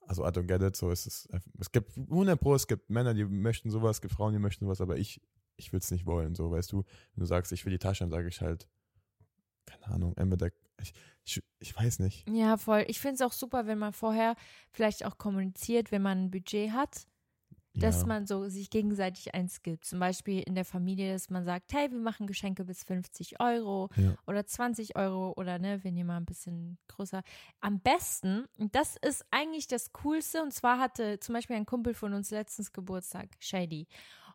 [0.00, 0.76] Also, I don't get it.
[0.76, 1.28] So es.
[1.58, 4.64] Es gibt 100 Pro, es gibt Männer, die möchten sowas, es gibt Frauen, die möchten
[4.64, 5.20] sowas, aber ich,
[5.56, 6.34] ich will es nicht wollen.
[6.34, 8.68] So, weißt du, wenn du sagst, ich will die Tasche, dann sage ich halt,
[9.66, 12.28] keine Ahnung, entweder, ich, ich, ich weiß nicht.
[12.28, 12.84] Ja, voll.
[12.88, 14.36] Ich finde es auch super, wenn man vorher
[14.70, 17.06] vielleicht auch kommuniziert, wenn man ein Budget hat,
[17.76, 18.06] dass ja.
[18.06, 19.84] man so sich gegenseitig eins gibt.
[19.84, 23.88] Zum Beispiel in der Familie, dass man sagt, hey, wir machen Geschenke bis 50 Euro
[23.96, 24.14] Ja.
[24.26, 27.22] oder 20 Euro oder ne, wenn ihr mal ein bisschen größer.
[27.60, 31.94] Am besten, und das ist eigentlich das Coolste, und zwar hatte zum Beispiel ein Kumpel
[31.94, 33.86] von uns letztens Geburtstag, Shady.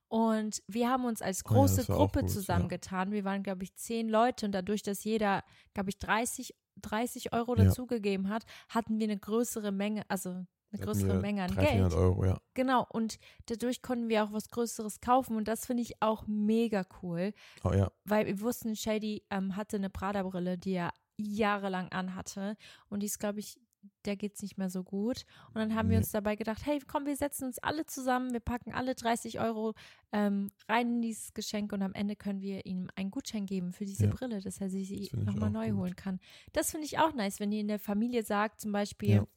[0.08, 2.36] Und wir haben uns als Oh ja, große war auch Gruppe gut, ja.
[2.36, 3.12] zusammengetan.
[3.12, 7.56] Wir waren, glaube ich, zehn Leute und dadurch, dass jeder, glaube ich, 30, 30 Euro
[7.56, 7.66] Ja.
[7.66, 11.76] dazugegeben hat, hatten wir eine größere Menge, also eine größere wir Menge an 300, Geld.
[11.92, 12.42] 400 Euro, ja.
[12.54, 16.86] Genau, und dadurch konnten wir auch was Größeres kaufen und das finde ich auch mega
[17.02, 17.92] cool, Oh ja.
[18.06, 22.56] weil wir wussten, Shady ähm, hatte eine Prada-Brille, die er jahrelang anhatte
[22.90, 23.60] und die ist, glaube ich,
[24.06, 25.24] der geht's nicht mehr so gut.
[25.48, 26.04] Und dann haben wir Nee.
[26.04, 29.74] uns dabei gedacht, hey, komm, wir setzen uns alle zusammen, wir packen alle 30 Euro
[30.12, 33.86] ähm, rein in dieses Geschenk und am Ende können wir ihm einen Gutschein geben für
[33.86, 34.12] diese Ja.
[34.12, 35.80] Brille, dass er sie, Das nochmal neu gut.
[35.80, 36.20] holen kann.
[36.54, 39.28] Das finde ich auch nice, wenn ihr in der Familie sagt, zum Beispiel, Ja.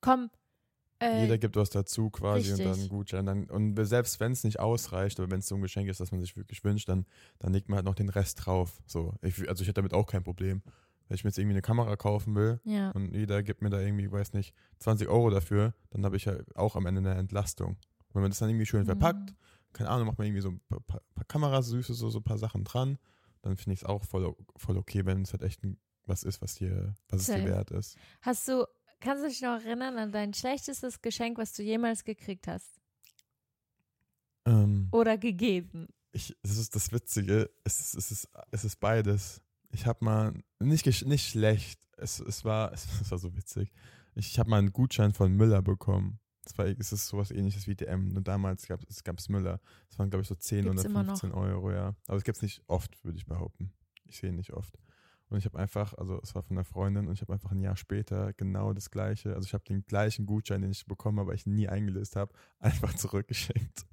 [0.00, 0.28] komm,
[1.02, 2.90] äh, Jeder gibt was dazu quasi und dann richtig.
[2.90, 3.26] Gutschein.
[3.26, 6.12] Dann, und selbst wenn es nicht ausreicht, oder wenn es so ein Geschenk ist, das
[6.12, 7.06] man sich wirklich wünscht, dann,
[7.38, 8.82] dann legt man halt noch den Rest drauf.
[8.86, 10.62] So, ich, also ich hätte damit auch kein Problem.
[11.08, 12.90] Wenn ich mir jetzt irgendwie eine Kamera kaufen will ja.
[12.92, 16.36] und jeder gibt mir da irgendwie, weiß nicht, 20 Euro dafür, dann habe ich ja
[16.54, 17.76] auch am Ende eine Entlastung.
[18.12, 19.36] Wenn man das dann irgendwie schön verpackt, Mhm.
[19.72, 22.64] keine Ahnung, macht man irgendwie so ein paar, paar, Kamerasüße, so, so ein paar Sachen
[22.64, 22.98] dran,
[23.42, 25.60] dann finde ich es auch voll, voll okay, wenn es halt echt
[26.06, 27.96] was ist, was dir, was es dir wert ist.
[28.22, 28.66] Hast du,
[29.02, 32.80] kannst du dich noch erinnern an dein schlechtestes Geschenk, was du jemals gekriegt hast?
[34.46, 35.88] Ähm, Oder gegeben?
[36.12, 39.42] ich, das ist das Witzige, es ist, es ist, es ist beides.
[39.70, 43.72] Ich habe mal, nicht, nicht schlecht, es, es, war, es, war so witzig.
[44.14, 46.18] Ich habe mal einen Gutschein von Müller bekommen.
[46.44, 48.08] Das war, es ist sowas ähnliches wie DM.
[48.08, 49.60] Nur damals gab es gab's Müller.
[49.88, 51.18] Das waren, glaube ich, so 10 Gibt's oder immer noch.
[51.18, 51.94] 15 Euro, ja.
[52.08, 53.72] Aber es gibt es nicht oft, würde ich behaupten.
[54.04, 54.76] Ich sehe ihn nicht oft.
[55.32, 57.58] Und ich habe einfach, also es war von einer Freundin und ich habe einfach ein
[57.58, 61.30] Jahr später genau das gleiche, also ich habe den gleichen Gutschein, den ich bekommen habe,
[61.30, 63.86] aber ich ihn nie eingelöst habe, einfach zurückgeschenkt.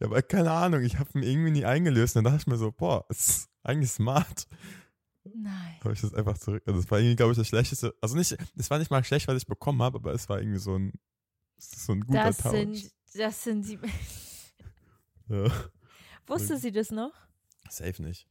[0.00, 2.16] Ja, aber keine Ahnung, ich habe ihn irgendwie nie eingelöst.
[2.16, 4.48] Und dann dachte ich mir so, boah, es ist eigentlich smart.
[5.22, 5.76] Nein.
[5.80, 6.64] Habe ich das einfach zurück.
[6.66, 7.94] Also es war irgendwie, glaube ich, das Schlechteste.
[8.00, 10.58] Also nicht, es war nicht mal schlecht, was ich bekommen habe, aber es war irgendwie
[10.58, 10.92] so ein,
[11.56, 12.52] so ein guter Das Tausch.
[12.52, 13.78] sind, das sind sie.
[15.28, 15.50] ja.
[16.26, 17.12] Wusste sie das noch?
[17.68, 18.28] Safe nicht.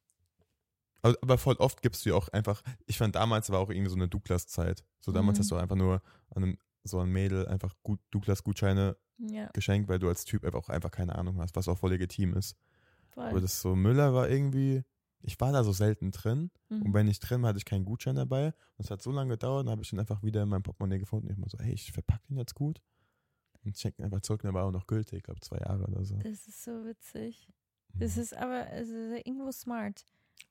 [1.06, 3.90] Aber, aber voll oft gibst du ja auch einfach, ich fand damals war auch irgendwie
[3.90, 4.84] so eine Douglas-Zeit.
[5.00, 5.42] So damals Mhm.
[5.42, 10.00] hast du einfach nur an einem, so ein Mädel einfach gut Douglas-Gutscheine Ja, geschenkt, weil
[10.00, 12.58] du als Typ einfach auch einfach keine Ahnung hast, was auch voll legitim ist.
[13.16, 13.42] Aber voll.
[13.42, 14.84] das so Müller war irgendwie,
[15.22, 16.50] ich war da so selten drin.
[16.70, 16.94] Und Mhm.
[16.94, 18.48] wenn ich drin war, hatte ich keinen Gutschein dabei.
[18.48, 21.00] Und es hat so lange gedauert, dann habe ich ihn einfach wieder in meinem Portemonnaie
[21.00, 21.30] gefunden.
[21.32, 22.82] Ich war so, hey, ich verpacke den jetzt gut.
[23.64, 24.44] Und check ihn einfach zurück.
[24.44, 26.18] Und der war auch noch gültig, ich glaube zwei Jahre oder so.
[26.18, 27.48] Das ist so witzig.
[27.94, 30.04] Das ist aber ist irgendwo smart.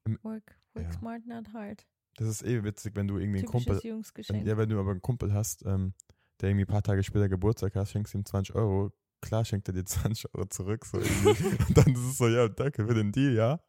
[0.04, 0.92] Im- Work, work ja.
[0.92, 1.86] smart, not hard.
[2.16, 4.46] Das ist eh witzig, wenn du irgendwie einen Kumpel, Jungsgeschenk.
[4.46, 5.94] ja, wenn du aber einen Kumpel hast, ähm,
[6.40, 8.92] der irgendwie ein paar Tage später Geburtstag hat, schenkst ihm 20 Euro.
[9.20, 10.84] Klar schenkt er dir 20 Euro zurück.
[10.84, 13.60] So und dann ist es so, ja, danke für den Deal, ja.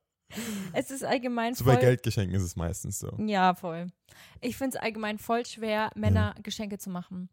[0.74, 1.82] Es ist allgemein So bei voll.
[1.82, 3.16] Geldgeschenken ist es meistens so.
[3.20, 3.88] Ja, voll.
[4.42, 7.30] Ich finde es allgemein voll schwer, Männer Geschenke zu machen.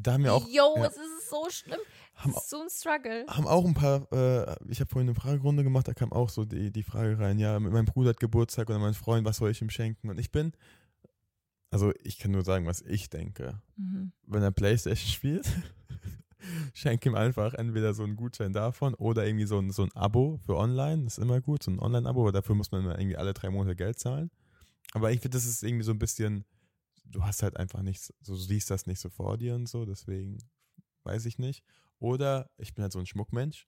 [0.00, 0.86] Da haben wir auch, Yo, ja.
[0.86, 1.78] es ist so schlimm.
[2.14, 3.24] haben, Es ist so ein Struggle.
[3.28, 6.44] haben auch ein paar, äh, ich habe vorhin eine Fragerunde gemacht, da kam auch so
[6.44, 9.60] die, die Frage rein, ja, mein Bruder hat Geburtstag oder mein Freund, was soll ich
[9.62, 10.08] ihm schenken?
[10.10, 10.52] Und ich bin,
[11.70, 13.60] also ich kann nur sagen, was ich denke.
[13.76, 14.12] Mhm.
[14.26, 15.46] Wenn er Playstation spielt,
[16.74, 20.38] schenke ihm einfach entweder so einen Gutschein davon oder irgendwie so ein, so ein Abo
[20.44, 23.16] für online, das ist immer gut, so ein Online-Abo, aber dafür muss man immer irgendwie
[23.16, 24.30] alle drei Monate Geld zahlen.
[24.92, 26.44] Aber ich finde, das ist irgendwie so ein bisschen,
[27.10, 29.84] du hast halt einfach nichts, so du siehst das nicht so vor dir und so,
[29.84, 30.38] deswegen
[31.04, 31.64] weiß ich nicht.
[31.98, 33.66] Oder ich bin halt so ein Schmuckmensch.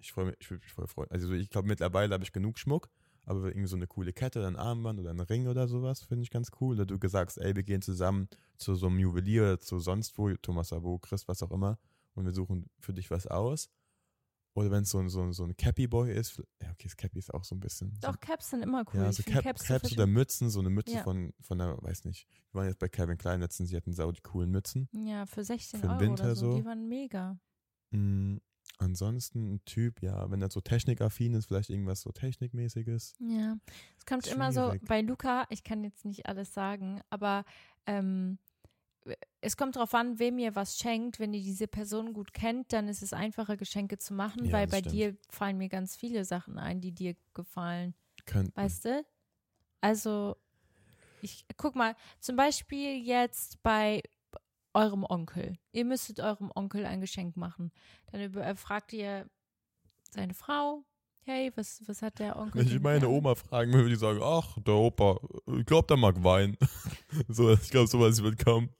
[0.00, 1.10] Ich freue mich, ich würde mich voll freuen.
[1.10, 2.90] Also ich glaube, mittlerweile habe ich genug Schmuck,
[3.24, 6.24] aber irgendwie so eine coole Kette oder ein Armband oder ein Ring oder sowas finde
[6.24, 6.78] ich ganz cool.
[6.78, 10.30] Oder du sagst, ey, wir gehen zusammen zu so einem Juwelier oder zu sonst wo,
[10.34, 11.78] Thomas Abo, Chris, was auch immer,
[12.14, 13.70] und wir suchen für dich was aus.
[14.54, 17.18] Oder wenn es so, ein- so, ein- so ein Cappy-Boy ist, ja, okay, das Cappy
[17.18, 17.98] ist auch so ein bisschen.
[18.00, 19.00] Doch, Caps sind immer cool.
[19.00, 21.02] Ja, so Cap, Caps, Caps, so oder Mützen, so eine Mütze Ja.
[21.02, 22.28] von, von der, weiß nicht.
[22.52, 24.88] Wir waren jetzt bei Calvin Klein letztens, sie hatten sau die coolen Mützen.
[24.92, 26.52] Ja, für 16 Für den Euro Winter oder so.
[26.52, 26.58] so.
[26.58, 27.36] Die waren mega.
[27.90, 28.36] Mm,
[28.78, 33.14] ansonsten ein Typ, ja, wenn er so technikaffin ist, vielleicht irgendwas so Technikmäßiges.
[33.20, 33.56] Ja,
[33.98, 34.82] es kommt immer so Schwierig.
[34.86, 37.44] bei Luca, ich kann jetzt nicht alles sagen, aber
[37.86, 38.38] ähm,
[39.40, 41.18] es kommt darauf an, wem ihr was schenkt.
[41.20, 44.66] Wenn ihr diese Person gut kennt, dann ist es einfacher, Geschenke zu machen, Ja, weil
[44.66, 44.94] bei stimmt.
[44.94, 47.94] dir fallen mir ganz viele Sachen ein, die dir gefallen.
[48.26, 48.56] Könnten.
[48.56, 49.04] Weißt du?
[49.80, 50.36] Also,
[51.20, 54.02] ich guck mal, zum Beispiel jetzt bei
[54.72, 55.58] eurem Onkel.
[55.72, 57.70] Ihr müsstet eurem Onkel ein Geschenk machen.
[58.10, 59.28] Dann äh, fragt ihr
[60.10, 60.84] seine Frau,
[61.24, 62.60] hey, was, was hat der Onkel?
[62.60, 63.08] Wenn ich meine?
[63.08, 65.18] Oma fragen würde, würde die sagen, ach, der Opa,
[65.58, 66.56] ich glaube, der mag Wein.
[67.28, 68.70] so, ich glaube, sowas wird kommen.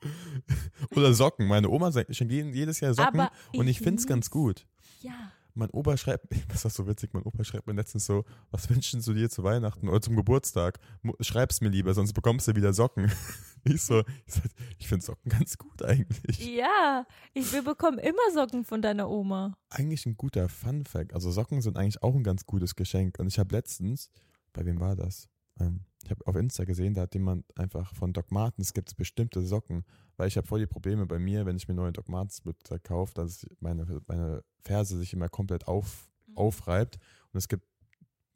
[0.96, 1.46] Oder Socken.
[1.46, 4.66] Meine Oma schenkt jedes Jahr Socken Aber und ich finde es ganz gut.
[5.00, 5.32] Ja.
[5.54, 9.00] Mein Opa schreibt, das ist so witzig, mein Opa schreibt mir letztens so, was wünschen
[9.02, 10.78] du dir zu Weihnachten oder zum Geburtstag?
[11.20, 13.10] Schreib's mir lieber, sonst bekommst du wieder Socken.
[13.66, 14.44] Ich so, ich, sag,
[14.78, 16.38] ich finde Socken ganz gut eigentlich.
[16.38, 19.56] Ja, ich, wir bekommen immer Socken von deiner Oma.
[19.70, 21.14] Eigentlich ein guter Fun Fact.
[21.14, 23.18] Also Socken sind eigentlich auch ein ganz gutes Geschenk.
[23.18, 24.10] Und ich habe letztens,
[24.52, 25.30] bei wem war das?
[25.58, 28.94] Ähm, ich habe auf Insta gesehen, da hat jemand einfach von Doc Martens gibt es
[28.94, 29.84] bestimmte Socken,
[30.16, 32.42] weil ich habe voll die Probleme bei mir, wenn ich mir neue Doc Martens
[32.82, 36.98] kaufe, dass meine, meine Ferse sich immer komplett auf, aufreibt.
[37.32, 37.66] Und es gibt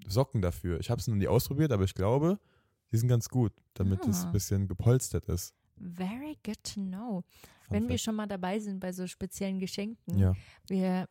[0.06, 0.80] Socken dafür.
[0.80, 2.38] Ich habe es noch nie ausprobiert, aber ich glaube,
[2.90, 4.26] Die sind ganz gut, damit es Ah.
[4.28, 5.54] ein bisschen gepolstert ist.
[5.78, 7.20] Very good to know.
[7.20, 8.00] Fun Wenn wir Fact.
[8.00, 10.34] schon mal dabei sind bei so speziellen Geschenken, Ja,
[10.68, 11.06] wir.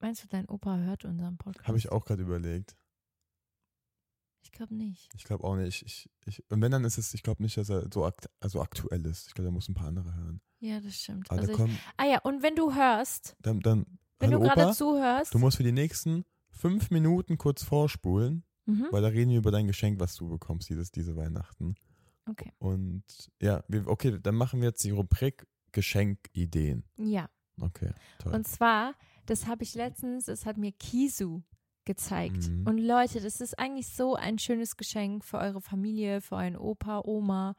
[0.00, 1.66] Meinst du, dein Opa hört unseren Podcast?
[1.66, 2.76] habe ich auch gerade überlegt.
[4.44, 5.10] Ich glaube nicht.
[5.16, 5.82] Ich glaube auch nicht.
[5.82, 8.60] Ich, ich, und wenn, dann ist es, ich glaube nicht, dass er so akt, also
[8.60, 9.28] aktuell ist.
[9.28, 10.40] Ich glaube, da muss ein paar andere hören.
[10.60, 11.30] Ja, das stimmt.
[11.30, 13.86] Also ich, kommen, ah ja, und wenn du hörst, dann, dann
[14.18, 18.86] wenn du gerade zuhörst, du musst für die nächsten fünf Minuten kurz vorspulen, mhm.
[18.90, 21.74] weil da reden wir über dein Geschenk, was du bekommst dieses, diese Weihnachten.
[22.28, 23.04] okay, Und
[23.40, 26.84] ja, wir, okay, dann machen wir jetzt die Rubrik Geschenkideen.
[26.96, 27.28] ja.
[27.60, 28.34] Okay, toll.
[28.34, 28.94] Und zwar,
[29.26, 31.42] das habe ich letztens, das hat mir Kisu
[31.84, 32.48] gezeigt.
[32.48, 32.66] Mhm.
[32.66, 37.02] Und Leute, das ist eigentlich so ein schönes Geschenk für eure Familie, für euren Opa,
[37.04, 37.54] Oma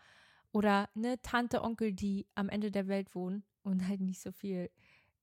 [0.52, 4.70] oder eine Tante, Onkel, die am Ende der Welt wohnen und halt nicht so viel,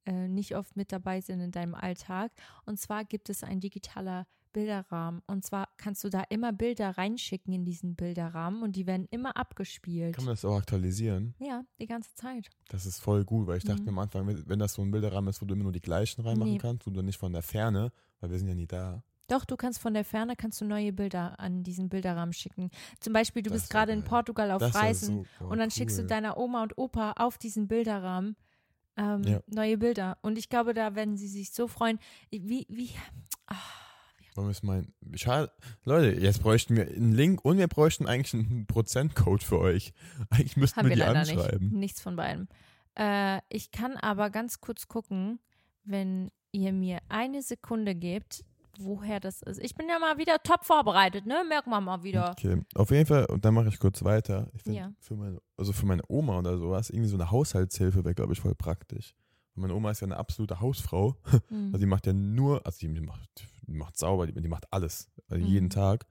[0.04, 2.32] äh, nicht oft mit dabei sind in deinem Alltag.
[2.66, 5.22] Und zwar gibt es ein digitaler Bilderrahmen.
[5.26, 9.36] Und zwar kannst du da immer Bilder reinschicken in diesen Bilderrahmen und die werden immer
[9.36, 10.14] abgespielt.
[10.16, 11.34] Kann man das auch aktualisieren?
[11.38, 12.48] Ja, die ganze Zeit.
[12.68, 13.86] Das ist voll gut, weil ich dachte Mhm.
[13.86, 16.22] mir am Anfang, wenn das so ein Bilderrahmen ist, wo du immer nur die gleichen
[16.22, 16.58] reinmachen Nee.
[16.58, 19.02] kannst, du nicht von der Ferne, weil wir sind ja nie da.
[19.28, 22.70] Doch, du kannst von der Ferne kannst du neue Bilder an diesen Bilderrahmen schicken.
[23.00, 24.04] Zum Beispiel, du Das bist gerade in.
[24.04, 26.08] Portugal auf das Reisen und dann schickst du cool.
[26.08, 28.36] deiner Oma und Opa auf diesen Bilderrahmen
[28.98, 29.40] ähm, Ja.
[29.46, 30.18] neue Bilder.
[30.20, 31.98] Und ich glaube, da werden sie sich so freuen.
[32.30, 32.90] Wie, wie,
[33.46, 33.54] ah,
[34.34, 34.84] Wollen wir es mal.
[35.14, 35.50] Schade.
[35.84, 39.92] Leute, jetzt bräuchten wir einen Link und wir bräuchten eigentlich einen Prozentcode für euch.
[40.30, 41.68] Eigentlich müssten haben wir wir die anschreiben.
[41.68, 41.76] nicht.
[41.76, 42.48] Nichts von beidem.
[42.98, 45.38] Äh, ich kann aber ganz kurz gucken,
[45.84, 48.44] wenn ihr mir eine Sekunde gebt,
[48.78, 49.58] woher das ist.
[49.60, 51.44] Ich bin ja mal wieder top vorbereitet, ne?
[51.46, 52.30] Merkt man mal wieder.
[52.30, 54.48] Okay, auf jeden Fall, und dann mache ich kurz weiter.
[54.54, 54.92] Ich finde, Ja.
[54.98, 58.40] für meine, also für meine Oma oder sowas, irgendwie so eine Haushaltshilfe wäre, glaube ich,
[58.40, 59.14] voll praktisch.
[59.54, 61.16] Meine Oma ist ja eine absolute Hausfrau.
[61.48, 61.66] Hm.
[61.72, 63.28] Also die macht ja nur, also die, macht,
[63.66, 65.70] die macht sauber, die, die macht alles, also jeden Mhm.
[65.70, 66.06] Tag.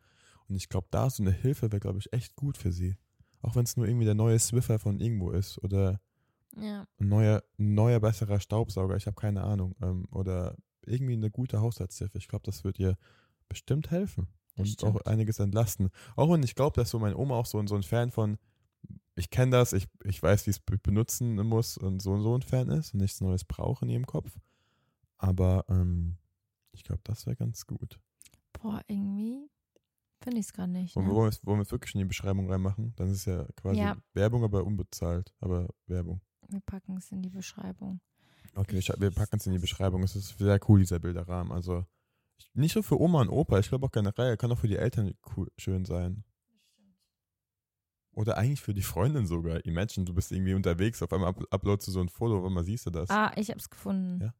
[0.47, 2.97] Und ich glaube, da so eine Hilfe wäre, glaube ich, echt gut für sie.
[3.41, 5.99] Auch wenn es nur irgendwie der neue Swiffer von irgendwo ist oder
[6.55, 6.85] Ja.
[6.99, 9.75] ein neuer, neuer besserer Staubsauger, ich habe keine Ahnung.
[9.81, 12.17] Ähm, oder irgendwie eine gute Haushaltshilfe.
[12.17, 12.97] Ich glaube, das wird ihr
[13.49, 14.27] bestimmt helfen.
[14.57, 15.89] Und auch einiges entlasten.
[16.15, 18.37] Auch wenn ich glaube, dass so meine Oma auch so, so ein Fan von,
[19.15, 22.21] ich kenne das, ich, ich weiß, wie ich es be- benutzen muss und so und
[22.21, 24.37] so ein Fan ist und nichts Neues brauche in ihrem Kopf.
[25.17, 26.17] Aber ähm,
[26.71, 27.99] ich glaube, das wäre ganz gut.
[28.53, 29.49] Boah, irgendwie
[30.23, 30.95] finde ich es gar nicht.
[30.95, 31.31] Wollen wir, Ne?
[31.43, 32.93] wollen wir es- wirklich in die Beschreibung reinmachen?
[32.95, 33.97] Dann ist es ja quasi Ja.
[34.13, 35.33] Werbung, aber unbezahlt.
[35.39, 36.21] Aber Werbung.
[36.47, 37.99] Wir packen es in die Beschreibung.
[38.55, 40.03] Okay, wir, scha- wir packen es in die Beschreibung.
[40.03, 41.51] Es ist sehr cool, dieser Bilderrahmen.
[41.53, 41.85] Also
[42.37, 44.75] ich- nicht nur für Oma und Opa, ich glaube auch generell, kann auch für die
[44.77, 46.23] Eltern cool, schön sein.
[48.13, 49.65] Oder eigentlich für die Freundin sogar.
[49.65, 52.63] Imagine, du bist irgendwie unterwegs, auf einmal up uploadst du so ein Foto, auf einmal
[52.63, 53.09] siehst du das.
[53.09, 54.19] Ah, ich habe es gefunden.
[54.21, 54.33] Ja?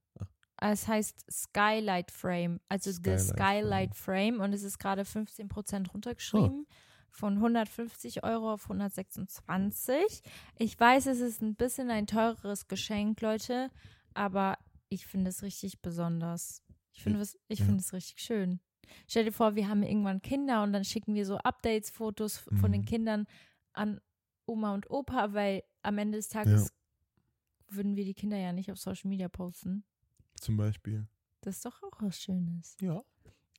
[0.58, 0.72] Ah.
[0.72, 4.40] Es heißt Skylight Frame, also Skylight the Skylight Frame.
[4.42, 6.68] und es ist gerade 15% runtergeschrieben.
[7.14, 10.22] Von 150 Euro auf 126.
[10.58, 13.70] Ich weiß, es ist ein bisschen ein teureres Geschenk, Leute,
[14.14, 14.58] aber
[14.90, 16.64] ich finde es richtig besonders.
[16.94, 17.66] Ich finde es, ich Ja.
[17.66, 18.60] finde es richtig schön.
[19.08, 22.60] Stell dir vor, wir haben irgendwann Kinder und dann schicken wir so Updates, Fotos f-
[22.60, 22.86] von den Mhm.
[22.86, 23.26] Kindern
[23.74, 24.02] an
[24.46, 26.74] Oma und Opa, weil am Ende des Tages
[27.70, 29.84] würden wir die Kinder ja nicht auf Social Media posten.
[30.36, 31.08] Zum Beispiel.
[31.42, 32.78] Das ist doch auch was Schönes.
[32.82, 33.04] Ja.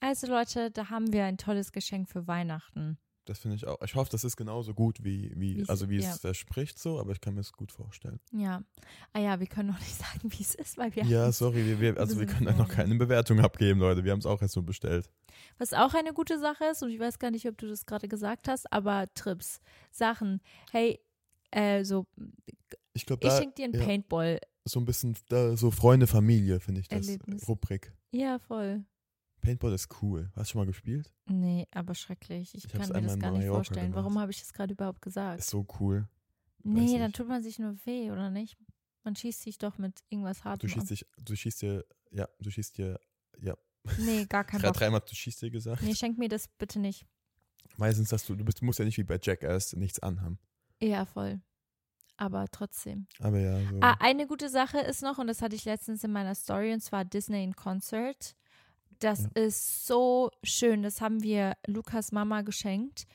[0.01, 2.99] Also Leute, da haben wir ein tolles Geschenk für Weihnachten.
[3.25, 3.81] Das finde ich auch.
[3.83, 6.11] Ich hoffe, das ist genauso gut, wie, wie Wie's- also wie ja.
[6.11, 8.19] es verspricht, so, aber ich kann mir es gut vorstellen.
[8.33, 8.63] Ja.
[9.13, 11.81] Ah ja, wir können noch nicht sagen, wie es ist, weil wir Ja, sorry, wir,
[11.81, 14.03] wir, also wir können da noch keine Bewertung abgeben, Leute.
[14.05, 15.09] Wir haben es auch erst nur bestellt.
[15.59, 18.09] Was auch eine gute Sache ist, und ich weiß gar nicht, ob du das gerade
[18.09, 19.61] gesagt hast, aber Trips,
[19.93, 20.41] Sachen.
[20.73, 20.99] Hey,
[21.53, 22.07] äh, so,
[22.95, 23.85] Ich ich schenke dir einen ja.
[23.85, 24.41] Paintball.
[24.65, 27.07] so ein bisschen da, so Freunde, Familie, finde ich das.
[27.07, 27.47] Erlebnis.
[27.49, 27.93] Rubrik.
[28.11, 28.85] Ja, voll.
[29.43, 30.31] Paintball ist cool.
[30.35, 31.13] Hast du schon mal gespielt?
[31.27, 32.55] Nee, aber schrecklich.
[32.55, 33.91] Ich, Ich kann mir das gar nicht vorstellen.
[33.91, 33.97] gemacht.
[34.05, 35.41] Warum habe ich das gerade überhaupt gesagt?
[35.41, 36.09] Ist so cool.
[36.63, 37.17] nee, dann nicht.
[37.17, 38.57] tut man sich nur weh, oder nicht?
[39.05, 40.89] Man schießt sich doch mit irgendwas Du hartem schießt ab.
[40.89, 42.99] dich, du schießt dir, ja, du schießt dir,
[43.41, 43.55] ja.
[43.99, 44.77] Nee, gar kein Drei, Bock.
[44.77, 45.83] dreimal du schießt dir gesagt.
[45.83, 47.05] Nee, schenk mir das bitte nicht.
[47.77, 50.39] Meistens hast du, du bist, du musst ja nicht wie bei Jackass nichts anhaben.
[50.81, 51.41] Ja, voll.
[52.17, 53.07] Aber trotzdem.
[53.19, 53.79] Aber ja, so.
[53.81, 56.81] Ah, eine gute Sache ist noch, und das hatte ich letztens in meiner Story, und
[56.81, 58.37] zwar Disney in Concert.
[59.03, 59.31] Das Ja.
[59.43, 60.83] ist so schön.
[60.83, 63.07] Das haben wir Lukas Mama geschenkt.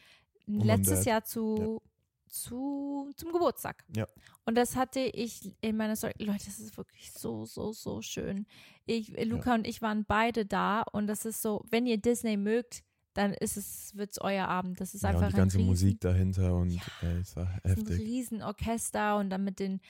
[0.45, 1.05] meinem Letztes.
[1.05, 1.81] Jahr zu,
[2.27, 3.83] zu, zum Geburtstag.
[3.95, 4.07] Ja.
[4.45, 6.13] Und das hatte ich in meiner Story.
[6.19, 8.45] Leute, das ist wirklich so, so, so schön.
[8.85, 12.83] Ich, Luca und ich waren beide da und das ist so, wenn ihr Disney mögt,
[13.13, 14.79] dann ist es, wird es euer Abend.
[14.79, 16.81] Das ist ja, einfach und die ganze riesen, Musik dahinter und Ja.
[17.01, 17.99] ey, es war ist ein heftig.
[17.99, 19.81] Riesenorchester und dann mit den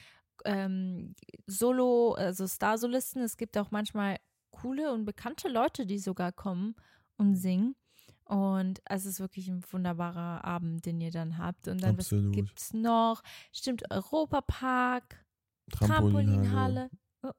[0.46, 1.14] ähm,
[1.46, 3.22] Solo, also Starsolisten.
[3.22, 4.18] Es gibt auch manchmal
[4.52, 6.76] coole und bekannte Leute, die sogar kommen
[7.18, 7.76] und singen.
[8.26, 11.68] Und es ist wirklich ein wunderbarer Abend, den ihr dann habt.
[11.68, 12.34] Und dann was Absolut.
[12.34, 13.22] gibt's noch?
[13.54, 15.26] Stimmt, Europapark,
[15.72, 16.90] Trampolinhalle.
[16.90, 16.90] Trampolinhalle.
[17.24, 17.32] Oh.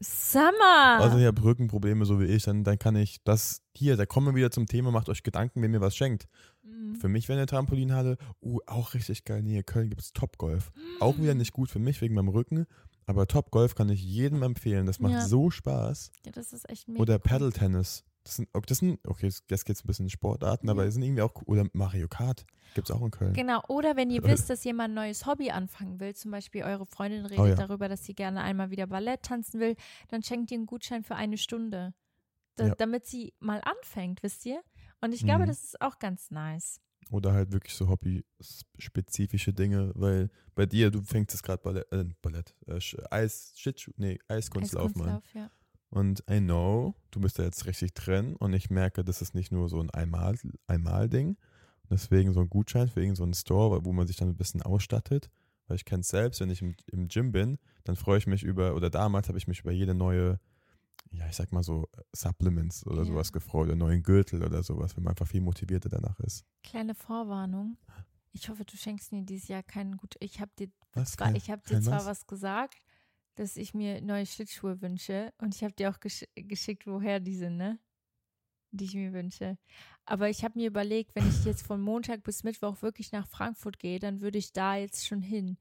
[0.00, 1.00] Summer!
[1.00, 4.28] Also ihr habt Rückenprobleme, so wie ich, dann, dann kann ich das hier, da kommen
[4.28, 6.28] wir wieder zum Thema, macht euch Gedanken, wer mir was schenkt.
[6.62, 6.96] Mhm.
[6.96, 9.42] Für mich wäre eine Trampolinhalle, uh, auch richtig geil.
[9.42, 10.70] Nee, in Köln gibt es Topgolf.
[11.00, 12.66] Auch wieder nicht gut für mich wegen meinem Rücken,
[13.08, 14.86] aber Topgolf kann ich jedem empfehlen.
[14.86, 15.26] Das macht Ja.
[15.26, 16.12] so Spaß.
[16.26, 17.00] Ja, das ist echt mega.
[17.02, 17.20] Oder cool.
[17.20, 18.04] Paddle-Tennis.
[18.24, 20.86] Das sind, okay, das sind, okay, jetzt geht es ein bisschen in Sportarten, aber Ja.
[20.86, 21.44] die sind irgendwie auch cool.
[21.58, 22.44] Oder Mario Kart
[22.74, 23.32] gibt es auch in Köln.
[23.32, 26.84] Genau, oder wenn ihr wisst, dass jemand ein neues Hobby anfangen will, zum Beispiel eure
[26.84, 27.54] Freundin redet Oh ja.
[27.54, 29.76] darüber, dass sie gerne einmal wieder Ballett tanzen will,
[30.08, 31.94] dann schenkt ihr einen Gutschein für eine Stunde,
[32.56, 32.74] da, Ja.
[32.74, 34.62] damit sie mal anfängt, wisst ihr?
[35.00, 35.48] Und ich glaube, Mhm.
[35.48, 36.80] das ist auch ganz nice.
[37.10, 42.04] Oder halt wirklich so hobbyspezifische Dinge, weil bei dir, du fängst es gerade Ballett, äh,
[42.20, 42.78] Ballett, äh,
[43.10, 45.08] Eis, Schlittschuh, nee, Eiskunstlaufen an.
[45.08, 45.50] Eiskunstlauf, ja.
[45.90, 49.52] Und I know, du bist da jetzt richtig drin und ich merke, das ist nicht
[49.52, 51.38] nur so ein Einmal- Einmal-Ding.
[51.90, 55.30] Deswegen so ein Gutschein für irgendeinen so Store, wo man sich dann ein bisschen ausstattet.
[55.66, 58.42] Weil ich kenne es selbst, wenn ich im, im Gym bin, dann freue ich mich
[58.42, 60.38] über, oder damals habe ich mich über jede neue,
[61.10, 63.04] ja, ich sag mal so, Supplements oder Ja.
[63.04, 66.44] sowas gefreut, oder neuen Gürtel oder sowas, wenn man einfach viel motivierter danach ist.
[66.62, 67.78] Kleine Vorwarnung.
[68.32, 70.14] Ich hoffe, du schenkst mir dieses Jahr keinen gut.
[70.20, 71.12] Ich habe dir Was?
[71.12, 72.06] zwar, Kein- ich habe dir zwar was?
[72.06, 72.82] was gesagt,
[73.36, 77.34] dass ich mir neue Schlittschuhe wünsche und ich habe dir auch gesch geschickt, woher die
[77.36, 77.78] sind, ne?
[78.70, 79.56] Die ich mir wünsche.
[80.04, 83.78] Aber ich habe mir überlegt, wenn ich jetzt von Montag bis Mittwoch wirklich nach Frankfurt
[83.78, 85.56] gehe, dann würde ich da jetzt schon hin.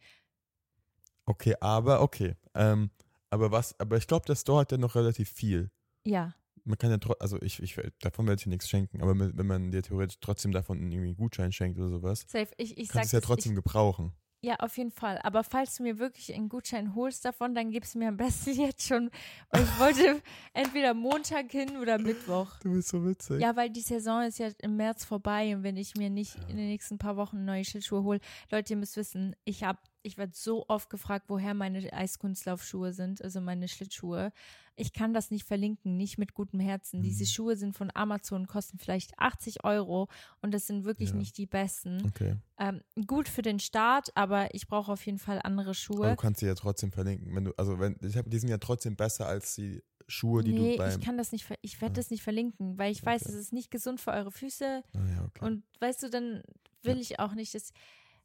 [1.25, 2.35] Okay, aber okay.
[2.53, 2.89] Ähm,
[3.29, 5.69] aber was, aber ich glaube, der Store hat ja noch relativ viel.
[6.05, 9.17] Ja, Man kann ja trotzdem, also ich, ich, davon werde ich dir nichts schenken, aber
[9.17, 12.49] wenn man dir theoretisch trotzdem davon irgendwie einen Gutschein schenkt oder sowas, safe.
[12.57, 14.13] Ich, ich kannst du es ja trotzdem gebrauchen.
[14.39, 15.19] Ich, ja, auf jeden Fall.
[15.23, 18.87] Aber falls du mir wirklich einen Gutschein holst davon, dann gib's mir am besten jetzt
[18.87, 19.09] schon.
[19.49, 20.21] Weil ich wollte
[20.53, 22.59] entweder Montag hin oder Mittwoch.
[22.61, 23.41] Du bist so witzig.
[23.41, 26.57] Ja, weil die Saison ist ja im März vorbei und wenn ich mir nicht in
[26.57, 28.19] den nächsten paar Wochen neue Schlittschuhe hole,
[28.51, 33.21] Leute, ihr müsst wissen, ich habe, ich werde so oft gefragt, woher meine Eiskunstlaufschuhe sind,
[33.21, 34.31] also meine Schlittschuhe.
[34.75, 37.01] Ich kann das nicht verlinken, nicht mit gutem Herzen.
[37.01, 37.27] Diese Mhm.
[37.27, 40.07] Schuhe sind von Amazon, kosten vielleicht 80 Euro
[40.41, 41.15] und das sind wirklich Ja.
[41.15, 42.05] nicht die besten.
[42.05, 42.35] Okay.
[42.59, 46.09] Ähm, gut für den Start, aber ich brauche auf jeden Fall andere Aber Schuhe.
[46.11, 47.35] du kannst sie ja trotzdem verlinken.
[47.35, 50.53] Wenn du, also wenn, ich hab, die sind ja trotzdem besser als die Schuhe, die
[50.53, 50.99] nee, du beim.
[50.99, 51.95] ich kann das nicht, ich werde Ah.
[51.95, 53.31] das nicht verlinken, weil ich weiß, Okay.
[53.33, 54.83] es ist nicht gesund für eure Füße.
[54.93, 55.43] ah, ja, okay.
[55.45, 56.43] Und weißt du, dann
[56.83, 57.01] will Ja.
[57.01, 57.53] ich auch nicht.
[57.55, 57.71] Das,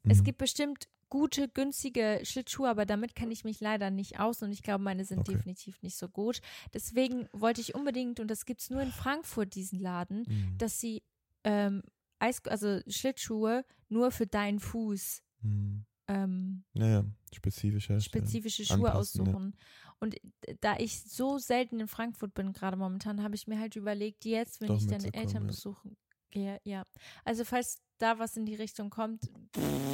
[0.05, 0.11] Mhm.
[0.11, 4.51] Es gibt bestimmt gute, günstige Schlittschuhe, aber damit kenne ich mich leider nicht aus und
[4.51, 5.33] ich glaube, meine sind Okay.
[5.35, 6.41] definitiv nicht so gut.
[6.73, 10.57] Deswegen wollte ich unbedingt, und das gibt es nur in Frankfurt, diesen Laden, Mhm.
[10.57, 11.03] dass sie
[11.43, 11.83] ähm,
[12.17, 15.85] Eis, also Schlittschuhe nur für deinen Fuß Mhm.
[16.07, 18.23] ähm, Ja, ja, spezifisch herstellen.
[18.25, 19.31] spezifische Schuhe Anpassen, ja.
[19.33, 19.55] aussuchen.
[19.99, 20.15] Und
[20.61, 24.61] da ich so selten in Frankfurt bin, gerade momentan, habe ich mir halt überlegt, jetzt,
[24.61, 25.47] wenn Doch ich deine Eltern ja.
[25.47, 25.95] besuchen
[26.31, 26.85] gehe, ja.
[27.23, 29.29] Also falls da was in die Richtung kommt,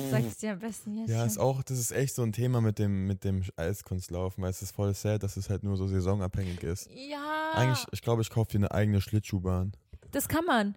[0.09, 1.09] sag ich dir am besten jetzt.
[1.09, 1.27] Ja, schon.
[1.27, 4.61] ist auch, das ist echt so ein Thema mit dem, mit dem Eiskunstlaufen, weil es
[4.61, 6.89] ist voll sad, dass es halt nur so saisonabhängig ist.
[6.91, 9.73] Ja, Eigentlich, ich glaube, ich kaufe dir eine eigene Schlittschuhbahn.
[10.11, 10.75] das kann man.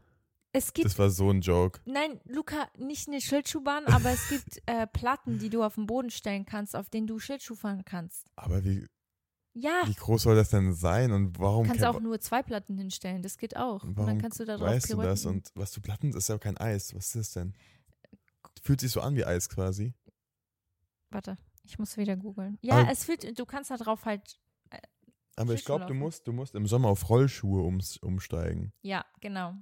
[0.54, 1.80] Es gibt, Das war so ein Joke.
[1.86, 6.10] nein, Luca, nicht eine Schlittschuhbahn, aber es gibt äh, Platten, die du auf den Boden
[6.10, 8.26] stellen kannst, auf denen du Schlittschuh fahren kannst.
[8.36, 8.86] Aber wie,
[9.54, 12.76] Ja, wie groß soll das denn sein und warum kannst kann- auch nur zwei Platten
[12.78, 13.84] hinstellen, das geht auch.
[13.84, 15.22] Und Warum dann kannst du da drauf weißt du das?
[15.22, 15.28] pirouetten.
[15.28, 16.94] Und was du Platten, das ist ja kein Eis.
[16.94, 17.54] Was ist das denn?
[18.62, 19.92] Fühlt sich so an wie Eis quasi.
[21.10, 22.58] Warte, ich muss wieder googeln.
[22.62, 24.40] Ja, Aber- es fühlt, du kannst da drauf halt,
[25.36, 28.72] Aber ich glaube, du musst, du musst im Sommer auf Rollschuhe ums, umsteigen.
[28.82, 29.54] ja, genau.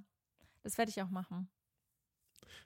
[0.63, 1.49] Das werde ich auch machen.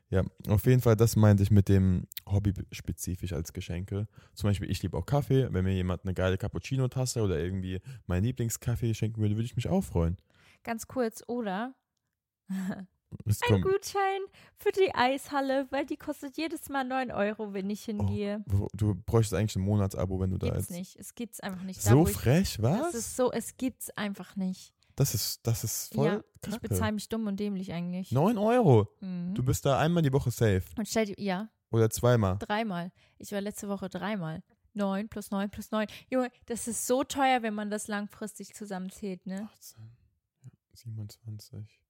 [0.09, 4.07] Ja, auf jeden Fall, das meinte ich mit dem Hobby spezifisch als Geschenke.
[4.33, 5.47] Zum Beispiel, ich liebe auch Kaffee.
[5.51, 9.67] Wenn mir jemand eine geile Cappuccino-Tasse oder irgendwie meinen Lieblingskaffee schenken würde, würde ich mich
[9.67, 10.17] auch freuen.
[10.63, 11.73] Ganz kurz, oder?
[13.25, 14.19] Es Ein Gutschein
[14.57, 18.43] für die Eishalle, weil die kostet jedes Mal 9 Euro, wenn ich Oh, hingehe.
[18.45, 20.77] wo- du bräuchtest eigentlich ein Monatsabo, wenn du da Gibt's jetzt.
[20.77, 20.95] nicht.
[20.97, 21.85] Es gibt's einfach nicht.
[21.85, 22.93] Da, So ich, frech, was?
[22.93, 24.73] ist so, es gibt's einfach nicht.
[24.95, 26.69] Das ist, das ist voll ja, ich kacke.
[26.69, 28.11] bezahle mich dumm und dämlich eigentlich.
[28.11, 28.87] 9 Euro.
[29.01, 29.33] Mhm.
[29.33, 30.63] Du bist da einmal die Woche safe.
[30.77, 32.37] Und stell dir, ja, Oder zweimal.
[32.37, 32.91] dreimal.
[33.17, 34.41] Ich war letzte Woche dreimal.
[34.73, 35.87] 9 plus 9 plus 9.
[36.09, 39.49] Junge, das ist so teuer, wenn man das langfristig zusammenzählt, ne?
[39.53, 39.97] 18,
[40.43, 41.81] ja, 27.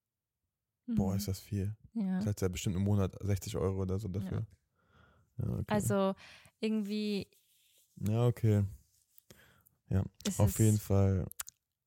[0.87, 0.95] Mhm.
[0.95, 1.75] Boah, ist das viel.
[1.93, 2.17] Ja.
[2.17, 4.45] Das heißt ja bestimmt im Monat 60 Euro oder so dafür.
[5.37, 5.65] Ja, okay.
[5.67, 6.15] Also
[6.59, 7.27] irgendwie
[7.97, 8.63] ja, okay.
[10.37, 11.25] Auf es jeden Fall.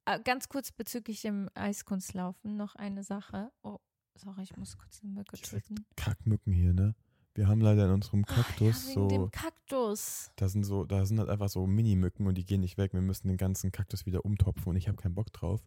[0.09, 3.53] Ah, ganz kurz bezüglich dem Eiskunstlaufen noch eine Sache.
[3.63, 3.77] Oh,
[4.15, 5.85] sorry, ich muss kurz eine Mücke töten.
[5.97, 6.95] Kackmücken hier, ne?
[7.35, 10.31] Wir haben leider in unserem ja, Kaktus wegen so, dem Kaktus.
[10.37, 12.95] da sind so, da sind halt einfach so Mini-Mücken und die gehen nicht weg.
[12.95, 15.61] Wir müssen den ganzen Kaktus wieder umtopfen und ich habe keinen Bock drauf.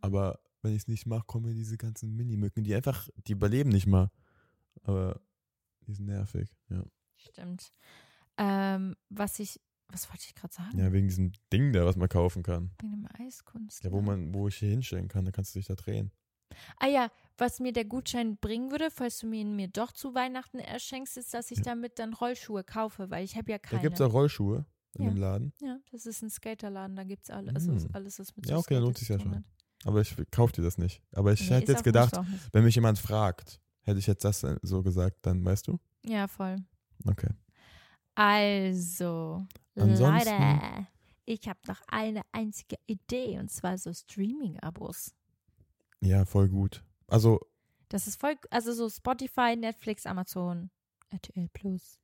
[0.00, 3.70] Aber wenn ich es nicht mache, kommen mir diese ganzen Minimücken, die einfach, die überleben
[3.70, 4.10] nicht mal.
[4.82, 5.20] Aber
[5.86, 6.82] die sind nervig, ja.
[7.14, 7.72] Stimmt.
[8.38, 9.60] Ähm, was ich,
[9.94, 10.78] was wollte ich gerade sagen?
[10.78, 12.72] Ja, wegen diesem Ding da, was man kaufen kann.
[12.80, 13.82] Wegen dem Eiskunst.
[13.84, 16.10] Ja, wo man, wo ich hier hinstellen kann, da kannst du dich da drehen.
[16.78, 20.14] Ah ja, was mir der Gutschein bringen würde, falls du mir ihn mir doch zu
[20.14, 21.64] Weihnachten erschenkst, ist, dass ich Ja.
[21.64, 23.82] damit dann Rollschuhe kaufe, weil ich habe ja Da keine.
[23.82, 25.10] gibt es auch Rollschuhe in Ja.
[25.10, 25.52] dem Laden.
[25.60, 27.90] ja, das ist ein Skaterladen, da gibt es alles, also Mm.
[27.94, 29.34] alles, was mit Ja, so okay, lohnt sich's ja schon.
[29.36, 29.44] hat.
[29.84, 31.02] Aber ich kauf dir das nicht.
[31.12, 32.14] Aber ich Nee, hätte jetzt gedacht,
[32.52, 35.78] wenn mich jemand fragt, hätte ich jetzt das äh, so gesagt, dann weißt du?
[36.06, 36.56] Ja, voll.
[37.06, 37.30] Okay.
[38.14, 39.44] Also,
[39.76, 40.86] Ansonsten- Leute,
[41.26, 45.14] ich habe noch eine einzige Idee und zwar so Streaming-Abos.
[46.00, 46.84] Ja, voll gut.
[47.06, 47.40] Also,
[47.88, 50.70] Das ist voll, also so Spotify, Netflix, Amazon,
[51.10, 51.98] RTL Plus.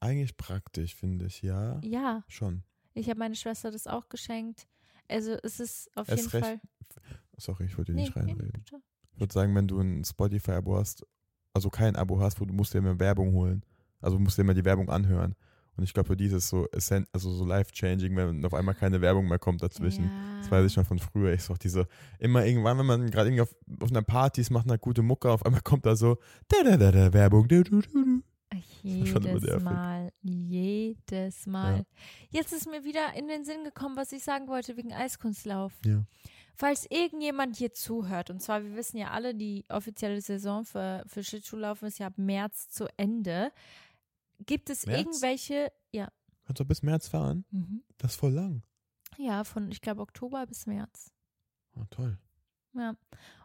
[0.00, 1.80] eigentlich praktisch, finde ich, ja.
[1.82, 2.62] Ja, Schon.
[2.94, 4.66] ich habe meine Schwester das auch geschenkt.
[5.08, 6.60] Also es ist auf Erst jeden recht Fall.
[7.38, 8.52] Sorry, ich wollte Nee, nicht nee, reinreden.
[8.64, 8.82] bitte.
[9.14, 11.06] Ich würde sagen, wenn du ein Spotify-Abo hast,
[11.54, 13.64] also kein Abo hast, wo du musst dir immer Werbung holen.
[14.00, 15.34] Also du musst dir immer die Werbung anhören.
[15.78, 16.66] Und ich glaube, für die ist es so,
[17.12, 20.04] also so life-changing, wenn auf einmal keine Werbung mehr kommt dazwischen.
[20.04, 20.38] Ja.
[20.38, 21.32] Das weiß ich schon von früher.
[21.32, 21.86] Ich so diese,
[22.18, 25.30] immer irgendwann, wenn man gerade irgendwie auf, auf einer Party ist, macht eine gute Mucke,
[25.30, 26.18] auf einmal kommt da so,
[26.48, 27.46] da da da da Werbung.
[27.46, 28.22] Du, du, du.
[28.82, 29.62] Jedes.
[29.62, 30.10] Mal.
[30.22, 31.84] Jedes Mal.
[32.30, 35.72] Jetzt ist mir wieder in den Sinn gekommen, was ich sagen wollte wegen Eiskunstlauf.
[35.84, 36.04] Ja.
[36.54, 41.22] Falls irgendjemand hier zuhört, und zwar, wir wissen ja alle, die offizielle Saison für, für
[41.22, 43.52] Schlittschuhlaufen ist ja ab März zu Ende.
[44.46, 44.98] Gibt es März?
[45.00, 46.08] irgendwelche, ja,
[46.44, 47.44] Kannst du bis März fahren?
[47.50, 47.82] mhm.
[47.98, 48.62] Das ist voll lang.
[49.16, 51.10] ja, von, ich glaube, Oktober bis März.
[51.74, 52.18] Oh, toll.
[52.74, 52.94] Ja.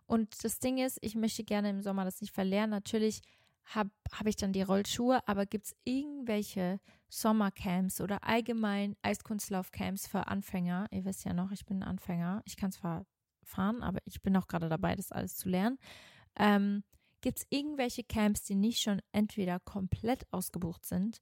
[0.06, 2.72] Und das Ding ist, ich möchte gerne im Sommer das nicht verlernen.
[2.72, 3.22] Natürlich
[3.66, 6.80] habe hab ich dann die Rollschuhe, aber gibt es irgendwelche
[7.10, 10.88] Sommercamps oder allgemein Eiskunstlaufcamps für Anfänger?
[10.92, 12.42] Ihr wisst ja noch, ich bin ein Anfänger.
[12.46, 13.06] Ich kann zwar
[13.44, 15.78] fahren, aber ich bin auch gerade dabei, das alles zu lernen.
[16.36, 16.84] Ähm,
[17.24, 21.20] gibt es irgendwelche Camps, die nicht schon entweder komplett ausgebucht sind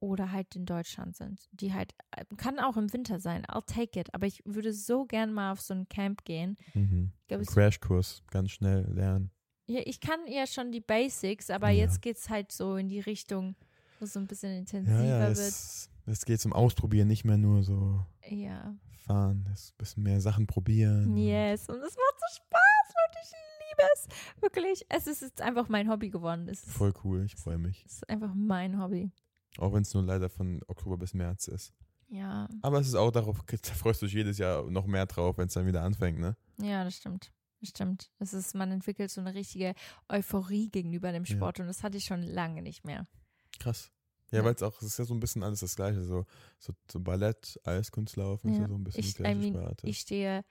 [0.00, 3.98] oder halt in Deutschland sind, die halt, äh, kann auch im Winter sein, I'll take
[3.98, 6.56] it, aber ich würde so gern mal auf so ein Camp gehen.
[6.74, 7.12] Mhm.
[7.28, 9.30] Es- Crashkurs, ganz schnell lernen.
[9.66, 11.84] ja, ich kann ja schon die Basics, aber Ja.
[11.84, 13.56] jetzt geht's halt so in die Richtung,
[13.98, 15.38] wo es so ein bisschen intensiver Ja, ja, wird.
[15.38, 18.76] es, es geht zum Ausprobieren, nicht mehr nur so Ja.
[19.06, 21.16] fahren, es ein bisschen mehr Sachen probieren.
[21.16, 21.66] Yes.
[21.70, 23.18] Und es macht so Spaß, Leute.
[23.22, 23.30] Ich
[23.78, 24.06] liebe es.
[24.42, 24.86] Wirklich.
[24.88, 26.48] Es ist jetzt einfach mein Hobby geworden.
[26.48, 27.84] Es Voll cool, ich freue mich.
[27.86, 29.10] es ist einfach mein Hobby.
[29.58, 31.72] Auch wenn es nur leider von Oktober bis März ist.
[32.08, 32.48] Ja.
[32.62, 35.46] Aber es ist auch darauf, da freust du dich jedes Jahr noch mehr drauf, wenn
[35.48, 36.36] es dann wieder anfängt, ne?
[36.60, 37.32] Ja, das stimmt.
[37.60, 38.10] Das stimmt.
[38.18, 39.74] Es ist, man entwickelt so eine richtige
[40.08, 41.34] Euphorie gegenüber dem Ja.
[41.36, 43.06] Sport und das hatte ich schon lange nicht mehr.
[43.58, 43.90] Krass.
[44.30, 44.44] Ja, Ja.
[44.44, 46.26] weil es auch, es ist ja so ein bisschen alles das Gleiche, so,
[46.58, 48.62] so, so Ballett, Eiskunstlaufen, ist Ja.
[48.64, 50.44] ja so ein bisschen Ich, die I mean, ich stehe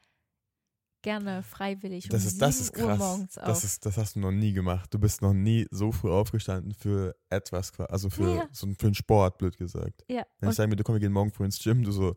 [1.04, 3.30] gerne freiwillig das um ist, das 7 ist Uhr krass.
[3.36, 4.91] Das, ist, das hast du noch nie gemacht.
[4.93, 8.47] Du bist noch nie so früh aufgestanden für etwas, also für, Ja.
[8.51, 10.04] so, für einen Sport, blöd gesagt.
[10.10, 12.16] ja, Wenn ich sage mir, du komm, wir gehen morgen früh ins Gym, du so,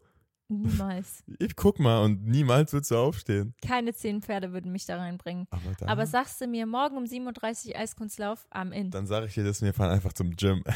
[0.49, 1.23] niemals.
[1.39, 3.55] ich guck mal und niemals willst du aufstehen.
[3.61, 5.47] Keine zehn Pferde würden mich da reinbringen.
[5.51, 8.91] Aber, dann, Aber sagst du mir morgen um 7.30 Uhr Eiskunstlauf am In.
[8.91, 10.63] dann sage ich dir, dass wir fahren einfach zum Gym.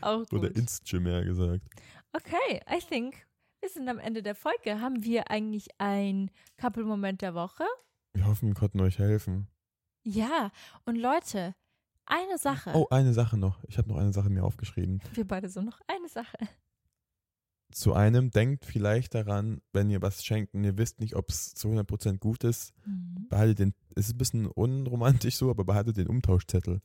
[0.00, 0.40] Auch gut.
[0.40, 1.62] Oder ins Gym, eher gesagt.
[2.12, 3.14] Okay, I think
[3.60, 4.80] wir sind am Ende der Folge.
[4.80, 7.64] Haben wir eigentlich ein Couple-Moment der Woche?
[8.14, 9.48] Wir hoffen, wir konnten euch helfen.
[10.02, 10.50] Ja,
[10.86, 11.54] und Leute,
[12.06, 12.72] eine Sache.
[12.74, 13.62] Oh, eine Sache noch.
[13.64, 15.00] Ich habe noch eine Sache mir aufgeschrieben.
[15.14, 16.36] Wir beide so noch eine Sache.
[17.72, 21.54] Zu einem, denkt vielleicht daran, wenn ihr was schenkt und ihr wisst nicht, ob es
[21.54, 23.28] zu 100% gut ist, Mhm.
[23.28, 26.80] behaltet den, es ist ein bisschen unromantisch so, aber behaltet den Umtauschzettel.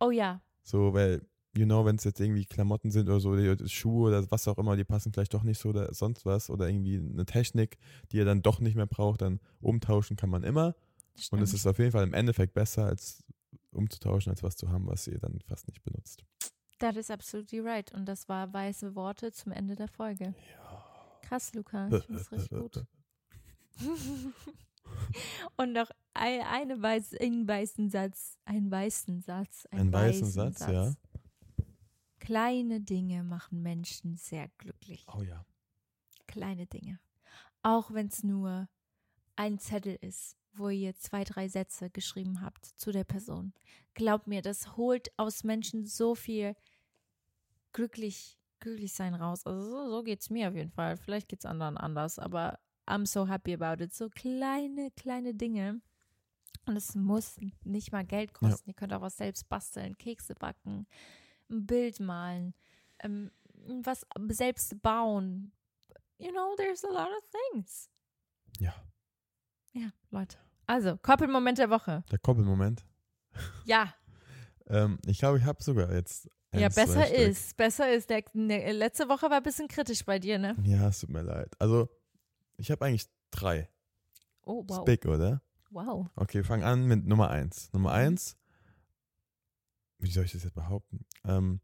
[0.00, 3.68] Oh ja, So, weil, you know, wenn es jetzt irgendwie Klamotten sind oder so, die
[3.68, 6.68] Schuhe oder was auch immer, die passen vielleicht doch nicht so oder sonst was oder
[6.68, 7.78] irgendwie eine Technik,
[8.10, 10.74] die ihr dann doch nicht mehr braucht, dann umtauschen kann man immer.
[11.14, 11.42] das Und stimmt.
[11.42, 13.22] es ist auf jeden Fall im Endeffekt besser, als
[13.72, 16.24] umzutauschen, als was zu haben, was ihr dann fast nicht benutzt.
[16.78, 17.92] That is absolutely right.
[17.92, 20.34] Und das war weiße Worte zum Ende der Folge.
[20.52, 20.84] Ja.
[21.22, 21.88] Krass, Luca.
[21.92, 22.84] Ich finde es richtig gut.
[25.56, 30.60] Und noch ein, eine weiß, einen weißen Satz, einen weißen Satz, einen Ein weißen Satz,
[30.60, 30.92] ja.
[32.32, 35.04] Kleine Dinge machen Menschen sehr glücklich.
[35.14, 35.44] Oh ja.
[36.26, 36.98] Kleine Dinge.
[37.62, 38.70] Auch wenn es nur
[39.36, 43.52] ein Zettel ist, wo ihr zwei, drei Sätze geschrieben habt zu der Person.
[43.92, 46.56] Glaubt mir, das holt aus Menschen so viel
[47.74, 49.44] glücklich, glücklich sein raus.
[49.44, 50.96] Also so, so geht es mir auf jeden Fall.
[50.96, 53.92] Vielleicht geht es anderen anders, aber I'm so happy about it.
[53.92, 55.82] So kleine, kleine Dinge.
[56.64, 58.70] Und es muss nicht mal Geld kosten.
[58.70, 60.86] Ihr könnt auch was selbst basteln, Kekse backen,
[61.52, 62.54] ein Bild malen,
[63.00, 63.30] ähm,
[63.82, 65.52] was selbst bauen.
[66.18, 67.22] You know, there's a lot of
[67.52, 67.88] things.
[68.58, 68.74] Ja.
[69.72, 70.36] Ja, Leute.
[70.66, 72.04] Also, Koppelmoment der Woche.
[72.10, 72.84] Der Koppelmoment.
[73.64, 73.94] Ja,
[74.68, 76.30] Ähm, ich glaube, ich habe sogar jetzt.
[76.54, 77.18] ja, besser Stück.
[77.18, 77.56] ist.
[77.56, 78.08] Besser ist.
[78.10, 80.56] Der, ne, letzte Woche war ein bisschen kritisch bei dir, ne?
[80.62, 81.52] Ja, es tut mir leid.
[81.58, 81.88] Also,
[82.56, 83.68] ich habe eigentlich drei.
[84.44, 84.84] Oh, Ist wow.
[84.84, 85.42] big, oder?
[85.70, 86.06] Wow.
[86.14, 87.70] Okay, wir fangen an mit Nummer eins.
[87.72, 87.78] Mhm.
[87.80, 88.36] Nummer eins,
[90.02, 91.04] wie soll ich das jetzt behaupten?
[91.24, 91.60] Ähm,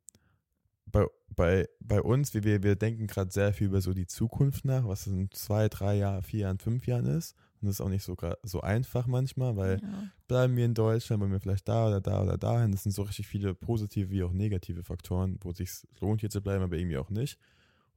[0.87, 1.05] bei,
[1.37, 4.87] bei, bei uns, wie wir, wir denken gerade sehr viel über so die Zukunft nach,
[4.87, 7.35] was in zwei, drei Jahren, vier Jahren, fünf Jahren ist.
[7.61, 10.11] Und das ist auch nicht so, so einfach manchmal, weil Ja.
[10.29, 12.73] bleiben wir in Deutschland, wollen wir vielleicht da oder da oder dahin.
[12.73, 15.71] Das sind so richtig viele positive wie auch negative Faktoren, wo es sich
[16.01, 17.39] lohnt, hier zu bleiben, aber irgendwie auch nicht.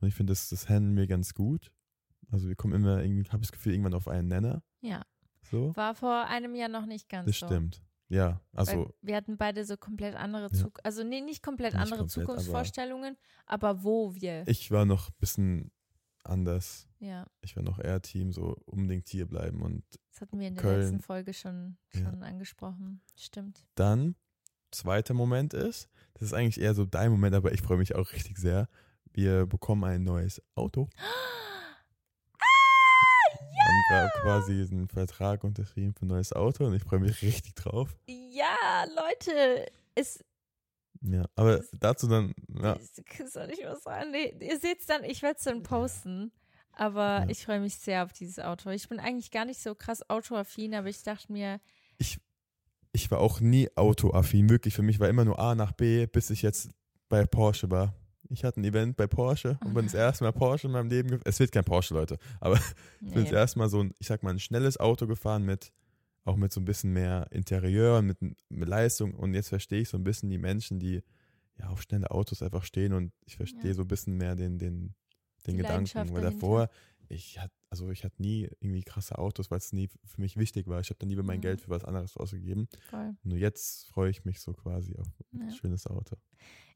[0.02, 1.72] Und ich finde, das, das handeln wir ganz gut.
[2.32, 4.64] Also wir kommen immer irgendwie, habe das Gefühl, irgendwann auf einen Nenner.
[4.82, 5.02] ja.
[5.50, 5.76] So.
[5.76, 7.48] War vor einem Jahr noch nicht ganz Das so.
[7.48, 7.82] stimmt.
[8.12, 10.57] Ja, Weil also wir hatten beide so komplett andere Ja.
[10.59, 14.43] Zug also nee, nicht komplett Nicht andere komplett, aber- Zukunftsvorstellungen, aber, wo wir.
[14.47, 15.72] ich war noch ein bisschen
[16.24, 16.88] anders.
[16.99, 19.62] ja, Ich war noch eher Team, so unbedingt hier bleiben.
[19.62, 20.82] Und das hatten wir in der Köln.
[20.82, 22.01] letzten Folge schon, Ja.
[22.01, 23.01] schon angesprochen.
[23.16, 23.66] Stimmt.
[23.76, 24.16] dann,
[24.72, 28.12] zweiter Moment ist, das ist eigentlich eher so dein Moment, aber ich freue mich auch
[28.14, 28.68] richtig sehr.
[29.14, 30.89] Wir bekommen ein neues Auto.
[34.22, 37.96] Quasi einen Vertrag unterschrieben für ein neues Auto und ich freue mich richtig drauf.
[38.08, 39.66] Ja, Leute,
[39.96, 40.24] es
[41.02, 44.12] Ja, aber dazu dann, ja, ich soll ich was sagen?
[44.12, 46.32] Nee, ihr seht's dann, ich werde es dann posten.
[46.74, 47.30] Aber Ja.
[47.30, 48.70] ich freue mich sehr auf dieses Auto.
[48.70, 51.60] Ich bin eigentlich gar nicht so krass autoaffin, aber ich dachte mir,
[52.94, 54.50] ich war auch nie autoaffin.
[54.50, 56.70] Wirklich, für mich war immer nur A nach B, bis ich jetzt
[57.10, 57.94] bei Porsche war.
[58.32, 61.09] Ich hatte ein Event bei Porsche und bin das erste Mal Porsche in meinem Leben
[61.09, 61.27] gefahren.
[61.27, 64.07] Es wird kein Porsche, Leute, aber ich bin das nee, erste Mal so ein, ich
[64.07, 65.71] sag mal, ein schnelles Auto gefahren mit,
[66.23, 69.13] auch mit so ein bisschen mehr Interieur und mit, mit Leistung.
[69.15, 71.03] Und jetzt verstehe ich so ein bisschen die Menschen, die
[71.57, 73.73] ja auf schnelle Autos einfach stehen und ich verstehe Ja.
[73.73, 74.93] so ein bisschen mehr den, den,
[75.45, 76.13] den Die Gedanken.
[76.13, 76.69] Weil dahinter.
[77.12, 80.68] Ich hatte, also ich hatte nie irgendwie krasse Autos, weil es nie für mich wichtig
[80.68, 80.80] war.
[80.80, 81.41] Ich habe dann lieber mein Mhm.
[81.41, 82.68] Geld für was anderes ausgegeben.
[82.89, 83.16] voll.
[83.24, 85.51] Nur jetzt freue ich mich so quasi auf ein Ja.
[85.55, 86.16] schönes Auto.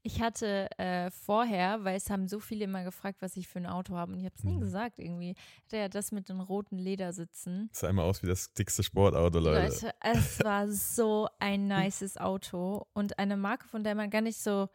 [0.03, 3.65] Ich hatte äh, vorher, weil es haben so viele immer gefragt, was ich für ein
[3.65, 4.59] Auto habe und ich habe es nie Mhm.
[4.59, 5.33] gesagt irgendwie.
[5.63, 7.69] Hatte ja das mit den roten Ledersitzen.
[7.71, 9.61] Das sah immer aus wie das dickste Sportauto, Leute.
[9.73, 14.37] Leute, es war so ein nices Auto und eine Marke, von der man gar nicht
[14.37, 14.69] so,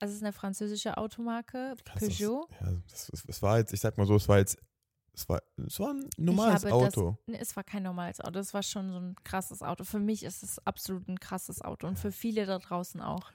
[0.00, 2.48] also es ist eine französische Automarke, das- Peugeot.
[2.62, 4.56] Ja, das, es, es war jetzt, ich sag mal so, es war jetzt,
[5.14, 7.18] es war, es war ein normales Auto.
[7.26, 9.84] Das, es war kein normales Auto, es war schon so ein krasses Auto.
[9.84, 13.30] Für mich ist es absolut ein krasses Auto und für viele da draußen auch.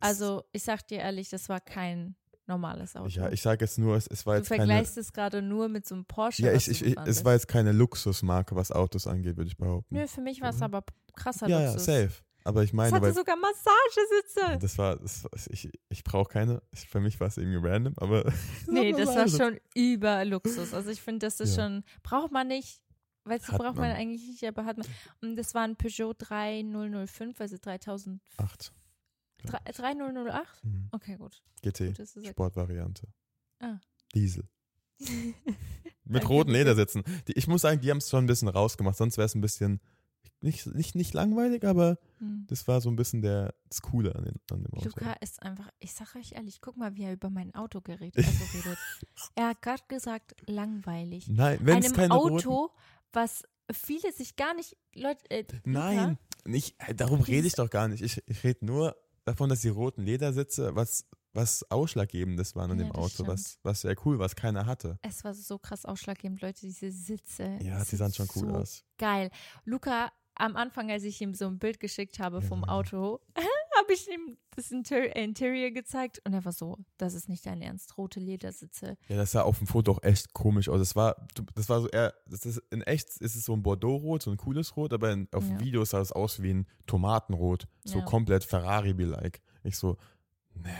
[0.00, 3.08] Also, ich sag dir ehrlich, das war kein normales Auto.
[3.08, 4.66] Ja, ich sage jetzt nur, es, es war du jetzt keine.
[4.66, 6.42] vergleichst es gerade nur mit so einem Porsche.
[6.42, 9.56] Ja, ich, du ich, ich, es war jetzt keine Luxusmarke, was Autos angeht, würde ich
[9.56, 9.94] behaupten.
[9.94, 10.62] Nö, für mich war es Mhm.
[10.64, 10.84] aber
[11.14, 11.84] krasser ja, ja, Luxus.
[11.84, 12.10] safe.
[12.44, 14.58] Aber ich Es meine, hatte weil sogar Massagesitze.
[14.60, 16.62] das war, das war ich, ich brauche keine.
[16.72, 18.24] Ich, für mich war es irgendwie random, aber.
[18.66, 20.72] Nee, das war schon über Luxus.
[20.74, 21.64] Also ich finde, das ist Ja.
[21.64, 22.80] schon, braucht man nicht,
[23.24, 23.96] weil es Hat braucht man man.
[23.96, 24.86] eigentlich nicht, aber hat man.
[25.20, 28.72] Und das war ein Peugeot 3005, also 3000, Acht.
[29.44, 30.64] drei- 3008?
[30.64, 30.88] Mhm.
[30.92, 31.42] Okay, gut.
[31.62, 32.24] GT, gut du.
[32.24, 33.06] Sportvariante.
[33.60, 33.78] Ah.
[34.14, 34.48] Diesel.
[36.04, 36.50] Mit roten.
[36.50, 37.04] Ledersitzen.
[37.28, 39.40] Die, ich muss sagen, die haben es schon ein bisschen rausgemacht, sonst wäre es ein
[39.40, 39.80] bisschen.
[40.42, 42.46] Nicht, nicht, nicht langweilig, aber Hm.
[42.48, 44.88] das war so ein bisschen der, das Coole an, den, an dem Auto.
[44.88, 48.16] Luca ist einfach, ich sag euch ehrlich, guck mal, wie er über mein Auto geredet,
[48.16, 48.78] also redet.
[49.34, 51.28] er hat gerade gesagt, langweilig.
[51.28, 52.70] Nein, wenn es Einem keine roten, Auto,
[53.12, 58.02] was viele sich gar nicht, Leute, äh, Nein, nicht, darum rede ich doch gar nicht.
[58.02, 62.84] Ich, ich rede nur davon, dass die roten Ledersitze was, was Ausschlaggebendes waren an Ja,
[62.86, 64.98] dem Auto, was, was sehr cool, was keiner hatte.
[65.02, 67.58] Es war so krass ausschlaggebend, Leute, diese Sitze.
[67.62, 68.84] Ja, die sahen schon cool so aus.
[68.98, 69.30] Geil.
[69.64, 70.10] Luca,
[70.40, 72.64] am Anfang, als ich ihm so ein Bild geschickt habe vom.
[72.64, 73.20] Auto,
[73.78, 77.62] habe ich ihm das Inter Interior gezeigt und er war so, das ist nicht dein
[77.62, 78.96] Ernst, rote Ledersitze.
[79.08, 80.78] Ja, das sah auf dem Foto auch echt komisch aus.
[80.80, 84.22] Das war, das war so eher, das ist, in echt ist es so ein Bordeaux-Rot,
[84.22, 85.50] so ein cooles Rot, aber in, auf Ja.
[85.56, 87.66] dem Video sah es aus wie ein Tomatenrot.
[87.84, 88.04] So Ja.
[88.04, 89.40] komplett Ferrari-like.
[89.62, 89.96] Ich so,
[90.54, 90.74] ne.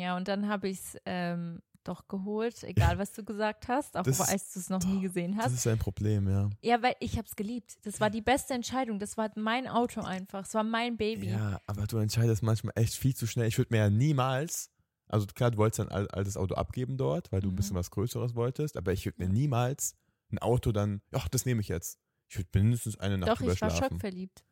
[0.00, 4.02] Ja, und dann habe ich es ähm, doch geholt, egal was du gesagt hast, auch
[4.02, 5.52] Das als du es noch nie gesehen Das hast.
[5.54, 6.48] ist ein Problem, ja.
[6.62, 7.76] Ja, weil ich habe es geliebt.
[7.84, 8.98] Das war die beste Entscheidung.
[8.98, 10.44] Das war mein Auto einfach.
[10.46, 11.30] Es war mein Baby.
[11.30, 13.48] Ja, aber du entscheidest manchmal echt viel zu schnell.
[13.48, 14.70] Ich würde mir ja niemals,
[15.08, 17.56] also klar, du wolltest ein al- altes Auto abgeben dort, weil du ein Mhm.
[17.56, 19.94] bisschen was Größeres wolltest, aber ich würde mir niemals
[20.30, 21.98] ein Auto dann, ach, das nehme ich jetzt.
[22.28, 24.42] Ich würde mindestens eine Nacht Doch, ich war schockverliebt.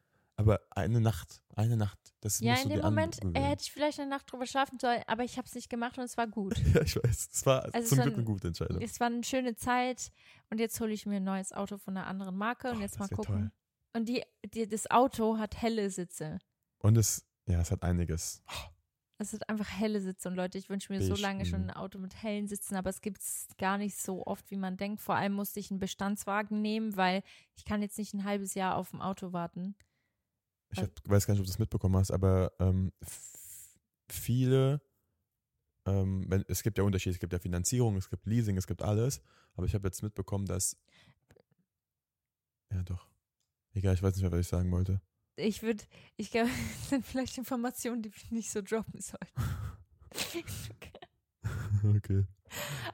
[0.40, 3.72] Aber eine Nacht, eine Nacht, das Ja, musst in du dem Moment äh, hätte ich
[3.72, 6.26] vielleicht eine Nacht drüber schlafen sollen, aber ich habe es nicht gemacht und es war
[6.26, 6.54] gut.
[6.74, 7.28] Ja, ich weiß.
[7.32, 8.80] Es war Also zum es Glück war- eine gute Entscheidung.
[8.82, 10.10] Es war eine schöne Zeit
[10.50, 12.98] und jetzt hole ich mir ein neues Auto von einer anderen Marke und Oh, jetzt
[12.98, 13.24] mal gucken.
[13.34, 13.50] toll.
[13.92, 14.22] Und die,
[14.54, 16.38] die, das Auto hat helle Sitze.
[16.78, 18.42] Und es, ja, es hat einiges.
[19.18, 21.70] Es sind einfach helle Sitze und Leute, ich wünsche mir so Beige, lange schon ein
[21.70, 25.02] Auto mit hellen Sitzen, aber es gibt es gar nicht so oft, wie man denkt.
[25.02, 27.22] Vor allem musste ich einen Bestandswagen nehmen, weil
[27.54, 29.74] ich kann jetzt nicht ein halbes Jahr auf dem Auto warten.
[30.72, 32.92] Ich hab, weiß gar nicht, ob du das mitbekommen hast, aber ähm,
[34.08, 34.80] viele,
[35.86, 38.82] ähm, wenn, es gibt ja Unterschiede, es gibt ja Finanzierung, es gibt Leasing, es gibt
[38.82, 39.20] alles,
[39.54, 40.76] aber ich habe jetzt mitbekommen, dass,
[42.72, 43.08] ja doch,
[43.72, 45.00] egal, ich weiß nicht mehr, was ich sagen wollte.
[45.36, 45.82] Ich würde,
[46.16, 49.42] ich glaube, das sind vielleicht Informationen, die wir nicht so droppen sollten.
[50.70, 50.99] okay.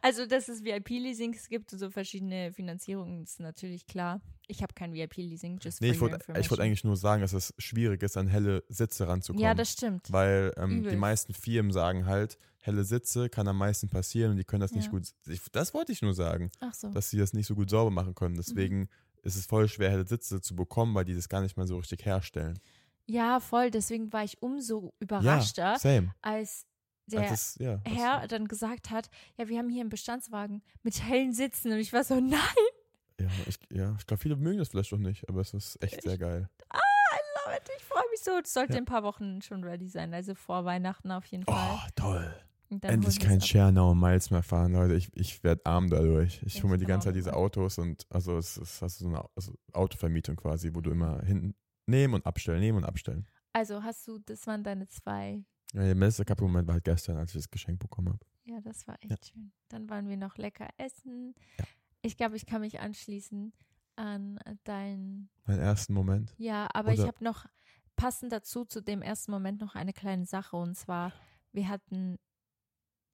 [0.03, 4.21] Also, dass es VIP-Leasings gibt und so verschiedene Finanzierungen, ist natürlich klar.
[4.49, 6.61] Ich habe kein VIP-Leasing, just Nee, ich wollte wollte information.
[6.61, 9.43] eigentlich nur sagen, dass es schwierig ist, an helle Sitze ranzukommen.
[9.43, 10.13] Ja, das stimmt.
[10.13, 14.45] Weil ähm, die meisten Firmen sagen halt, helle Sitze kann am meisten passieren und die
[14.45, 14.91] können das nicht Ja.
[14.91, 15.09] gut.
[15.27, 16.91] Ich, das wollte ich nur sagen, Ach so.
[16.91, 18.35] dass sie das nicht so gut sauber machen können.
[18.35, 18.39] Mhm.
[18.47, 18.89] Deswegen
[19.23, 21.79] ist es voll schwer, helle Sitze zu bekommen, weil die das gar nicht mal so
[21.79, 22.59] richtig herstellen.
[23.07, 23.71] Ja, voll.
[23.71, 26.15] Deswegen war ich umso Ja, überraschter, same.
[26.21, 26.67] als
[27.07, 31.33] der Also ja, Herr dann gesagt hat, ja, wir haben hier einen Bestandswagen mit hellen
[31.33, 31.73] Sitzen.
[31.73, 32.41] Und ich war so, nein,
[33.21, 36.03] Ja, ich, ja, ich glaube, viele mögen das vielleicht auch nicht, aber es ist echt
[36.03, 36.49] sehr geil.
[36.75, 36.77] I
[37.47, 37.63] love it.
[37.79, 38.33] Ich freue mich so.
[38.43, 38.79] Es sollte Ja.
[38.79, 40.13] in ein paar Wochen schon ready sein.
[40.13, 41.89] Also vor Weihnachten auf jeden Oh, Fall.
[41.95, 42.35] toll.
[42.69, 43.41] Und dann Endlich kein.
[43.41, 44.95] Schernau Miles mehr fahren, Leute.
[44.97, 46.43] Ich, ich werde arm dadurch.
[46.45, 47.33] Ich Ich hole mir die ganze Zeit diese.
[47.35, 51.23] Autos und also es ist hast du so eine also Autovermietung quasi, wo du immer
[51.23, 51.55] hinten
[51.87, 53.29] nehmen und abstellen, nehmen und abstellen.
[53.53, 55.45] Also hast du, das waren deine zwei.
[55.77, 58.25] Ja, der beste Kappe-Moment war halt gestern, als ich das Geschenk bekommen habe.
[58.45, 59.17] Ja, das war echt Ja.
[59.33, 59.53] schön.
[59.69, 61.35] Dann waren wir noch lecker essen.
[61.59, 61.65] Ja.
[62.03, 63.53] Ich glaube, ich kann mich anschließen
[63.97, 65.29] an dein.
[65.45, 66.35] Mein ersten Moment.
[66.39, 67.47] Ja, aber ich Oder- habe noch
[67.97, 71.13] passend dazu zu dem ersten Moment noch eine kleine Sache und zwar
[71.53, 72.17] wir hatten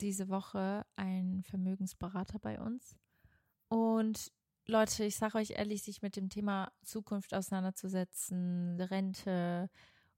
[0.01, 2.97] diese Woche einen Vermögensberater bei uns
[3.69, 4.33] und
[4.67, 9.71] Leute, ich sage euch ehrlich, sich mit dem Thema Zukunft auseinanderzusetzen, Rente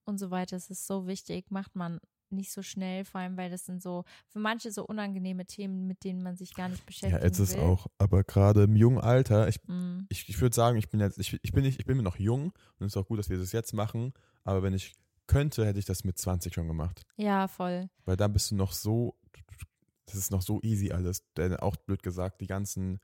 [0.04, 1.98] und so weiter, es ist so wichtig, macht man
[2.34, 6.04] nicht so schnell, vor allem weil das sind so für manche so unangenehme Themen, mit
[6.04, 7.62] denen man sich gar nicht Ja, beschäftigen jetzt ist will.
[7.62, 11.18] auch, aber gerade im jungen Alter, ich, Mm, ich, ich würde sagen, ich bin jetzt,
[11.18, 12.46] ich, ich bin nicht, ich bin noch jung
[12.78, 14.12] und es ist auch gut, dass wir das jetzt machen,
[14.44, 14.94] aber wenn ich
[15.26, 17.02] könnte, hätte ich das mit 20 schon gemacht.
[17.16, 17.88] ja, voll.
[18.04, 19.16] Weil dann bist du noch so,
[20.06, 21.24] das ist noch so easy alles.
[21.34, 23.00] Denn auch blöd gesagt, die ganzen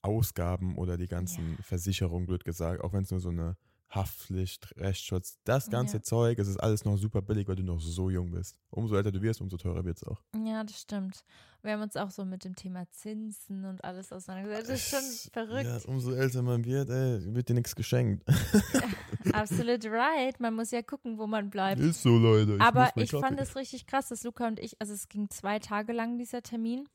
[0.00, 3.56] Ausgaben oder die ganzen Versicherungen, blöd gesagt, auch wenn es nur so eine
[3.90, 6.02] Haftpflicht, Rechtsschutz, das ganze Ja.
[6.02, 8.58] Zeug, es ist alles noch super billig, weil du noch so jung bist.
[8.70, 10.20] Umso älter du wirst, umso teurer wird es auch.
[10.44, 11.24] Ja, das stimmt.
[11.62, 14.70] Wir haben uns auch so mit dem Thema Zinsen und alles auseinandergesetzt.
[14.70, 15.64] Das ist schon verrückt.
[15.64, 18.24] Ja, umso älter man wird, ey, wird dir nichts geschenkt.
[19.32, 20.38] Absolut right.
[20.38, 21.80] Man muss ja gucken, wo man bleibt.
[21.80, 22.54] ist so, Leute.
[22.56, 25.30] Ich Aber ich fand Kaffee- es richtig krass, dass Luca und ich, also es ging
[25.30, 26.88] zwei Tage lang dieser Termin.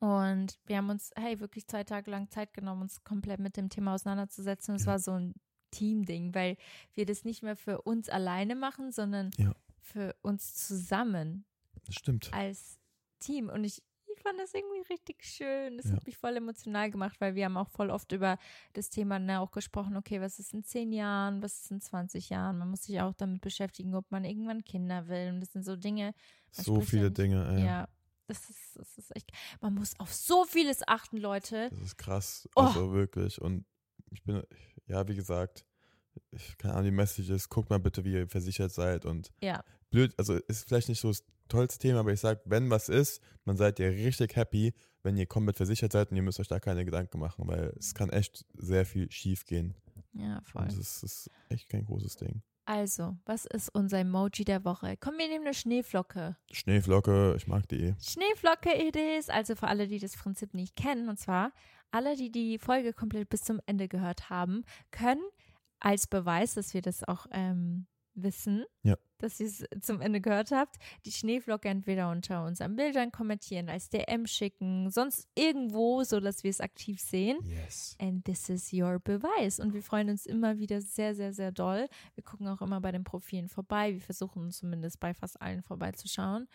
[0.00, 3.68] Und wir haben uns, hey, wirklich zwei Tage lang Zeit genommen, uns komplett mit dem
[3.68, 4.74] Thema auseinanderzusetzen.
[4.74, 5.34] Es war so ein
[5.70, 6.56] Teamding, weil
[6.94, 9.52] wir das nicht mehr für uns alleine machen, sondern Ja.
[9.80, 11.44] für uns zusammen
[11.86, 12.32] Das stimmt.
[12.32, 12.78] als
[13.20, 13.48] Team.
[13.48, 13.82] Und ich,
[14.14, 15.76] ich fand das irgendwie richtig schön.
[15.76, 15.92] Das Ja.
[15.96, 18.38] hat mich voll emotional gemacht, weil wir haben auch voll oft über
[18.72, 22.30] das Thema ne, auch gesprochen, okay, was ist in zehn Jahren, was ist in 20
[22.30, 22.58] Jahren?
[22.58, 25.30] Man muss sich auch damit beschäftigen, ob man irgendwann Kinder will.
[25.32, 26.14] Und das sind so Dinge,
[26.50, 27.64] So spricht ja viele nicht- Dinge, ey.
[27.64, 27.88] ja,
[28.26, 31.70] das ist, das ist echt, man muss auf so vieles achten, Leute.
[31.70, 32.48] Das ist krass.
[32.56, 32.62] Oh.
[32.62, 33.40] Also wirklich.
[33.40, 33.64] Und
[34.10, 34.42] ich bin,
[34.88, 35.64] ja, wie gesagt,
[36.30, 39.04] ich keine Ahnung, die Message ist, guckt mal bitte, wie ihr versichert seid.
[39.04, 39.62] Und Ja.
[39.90, 43.22] blöd, also ist vielleicht nicht so das tollste Thema, aber ich sag, wenn was ist,
[43.44, 46.60] man seid ihr richtig happy, wenn ihr komplett versichert seid und ihr müsst euch da
[46.60, 49.74] keine Gedanken machen, weil es kann echt sehr viel schief gehen.
[50.12, 50.62] Ja, voll.
[50.62, 52.42] Und das ist echt kein großes Ding.
[52.68, 54.98] Also, was ist unser Emoji der Woche?
[55.00, 56.36] Komm, wir nehmen eine Schneeflocke.
[56.52, 57.94] Schneeflocke, ich mag die eh.
[57.98, 59.30] Schneeflocke it is.
[59.30, 61.52] Also für alle, die das Prinzip nicht kennen, und zwar
[61.90, 65.22] alle, die die Folge komplett bis zum Ende gehört haben, können
[65.80, 67.86] als Beweis, dass wir das auch ähm,
[68.22, 68.96] wissen, Ja.
[69.18, 73.88] dass ihr es zum Ende gehört habt, die Schneeflocke entweder unter unseren Bildern kommentieren, als
[73.90, 77.38] DM schicken, sonst irgendwo, so dass wir es aktiv sehen.
[77.44, 77.96] Yes.
[78.00, 79.58] And this is your Beweis.
[79.60, 81.88] Und wir freuen uns immer wieder sehr, sehr, sehr doll.
[82.14, 83.92] Wir gucken auch immer bei den Profilen vorbei.
[83.92, 86.46] Wir versuchen zumindest bei fast allen vorbeizuschauen.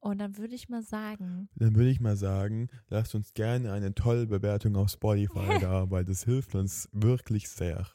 [0.00, 3.94] Und dann würde ich mal sagen, Dann würde ich mal sagen, lasst uns gerne eine
[3.94, 7.86] tolle Bewertung auf Spotify da, weil das hilft uns wirklich sehr.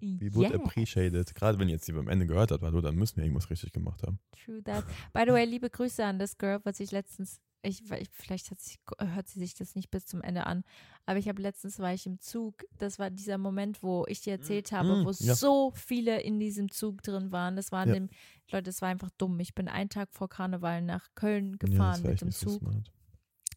[0.00, 1.34] We would yeah, appreciate it.
[1.34, 3.72] Gerade wenn ihr jetzt die am Ende gehört habt, hallo, dann müssen wir irgendwas richtig
[3.72, 4.18] gemacht haben.
[4.44, 4.84] true that.
[5.12, 7.82] By the way, liebe Grüße an das Girl, was ich letztens, ich,
[8.12, 10.62] vielleicht sie, hört sie sich das nicht bis zum Ende an,
[11.06, 12.54] aber ich habe letztens war ich im Zug.
[12.78, 15.34] Das war dieser Moment, wo ich dir erzählt habe, Mm, wo ja.
[15.34, 17.56] so viele in diesem Zug drin waren.
[17.56, 17.94] Das war Ja.
[17.94, 18.08] dem,
[18.50, 19.40] Leute, das war einfach dumm.
[19.40, 22.60] Ich bin einen Tag vor Karneval nach Köln ja, gefahren war mit dem so Zug.
[22.60, 22.92] smart.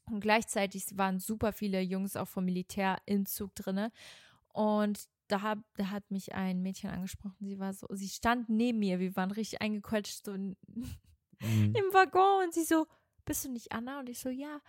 [0.09, 3.91] Und gleichzeitig waren super viele Jungs auch vom Militär im Zug drinne.
[4.51, 7.37] Und da, hab, da hat mich ein Mädchen angesprochen.
[7.39, 8.99] Sie war so, sie stand neben mir.
[8.99, 10.27] Wir waren richtig eingequetscht.
[10.27, 10.57] Und
[11.43, 11.73] Mhm.
[11.75, 12.85] im Waggon und sie so,
[13.25, 13.99] bist du nicht Anna?
[13.99, 14.59] Und ich so, ja,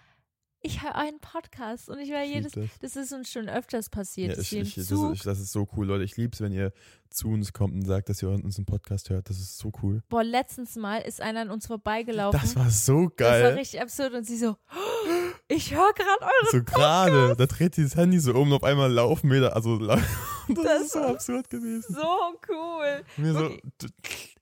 [0.65, 2.67] ich höre einen Podcast und ich war Ich jedes, das.
[2.81, 4.37] das ist uns schon öfters passiert.
[4.37, 6.05] Ja, ich, ich, das, ist, das ist so cool, Leute.
[6.05, 6.73] Ich liebe es, wenn ihr
[7.11, 9.29] zu uns kommt und sagt, dass ihr unseren Podcast hört.
[9.29, 10.03] Das ist so cool.
[10.09, 12.41] boah, letztens mal ist einer an uns vorbeigelaufen.
[12.41, 13.55] Das war so Das war geil.
[13.59, 14.57] richtig absurd und sie so,
[15.55, 18.65] ich höre gerade eure So gerade, da dreht sie das Handy so um und auf
[18.65, 19.49] einmal laufen wir da.
[19.49, 20.01] Also, das,
[20.49, 21.95] Das ist so absurd gewesen.
[21.95, 23.05] so cool.
[23.17, 23.57] Mir so.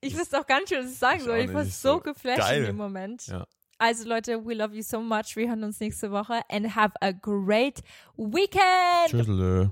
[0.00, 1.38] Ich wusste auch gar nicht, was ich sagen soll.
[1.38, 2.61] Ich war so So geflasht geil.
[2.61, 3.26] in dem Moment.
[3.26, 3.46] Ja.
[3.78, 5.36] Also Leute, we love you so much.
[5.36, 7.80] Wir hören uns nächste Woche and have a great
[8.16, 9.08] weekend.
[9.08, 9.70] Tschüss.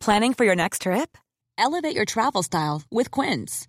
[0.00, 1.16] Planning for your next trip?
[1.56, 3.68] Elevate your travel style with Quince.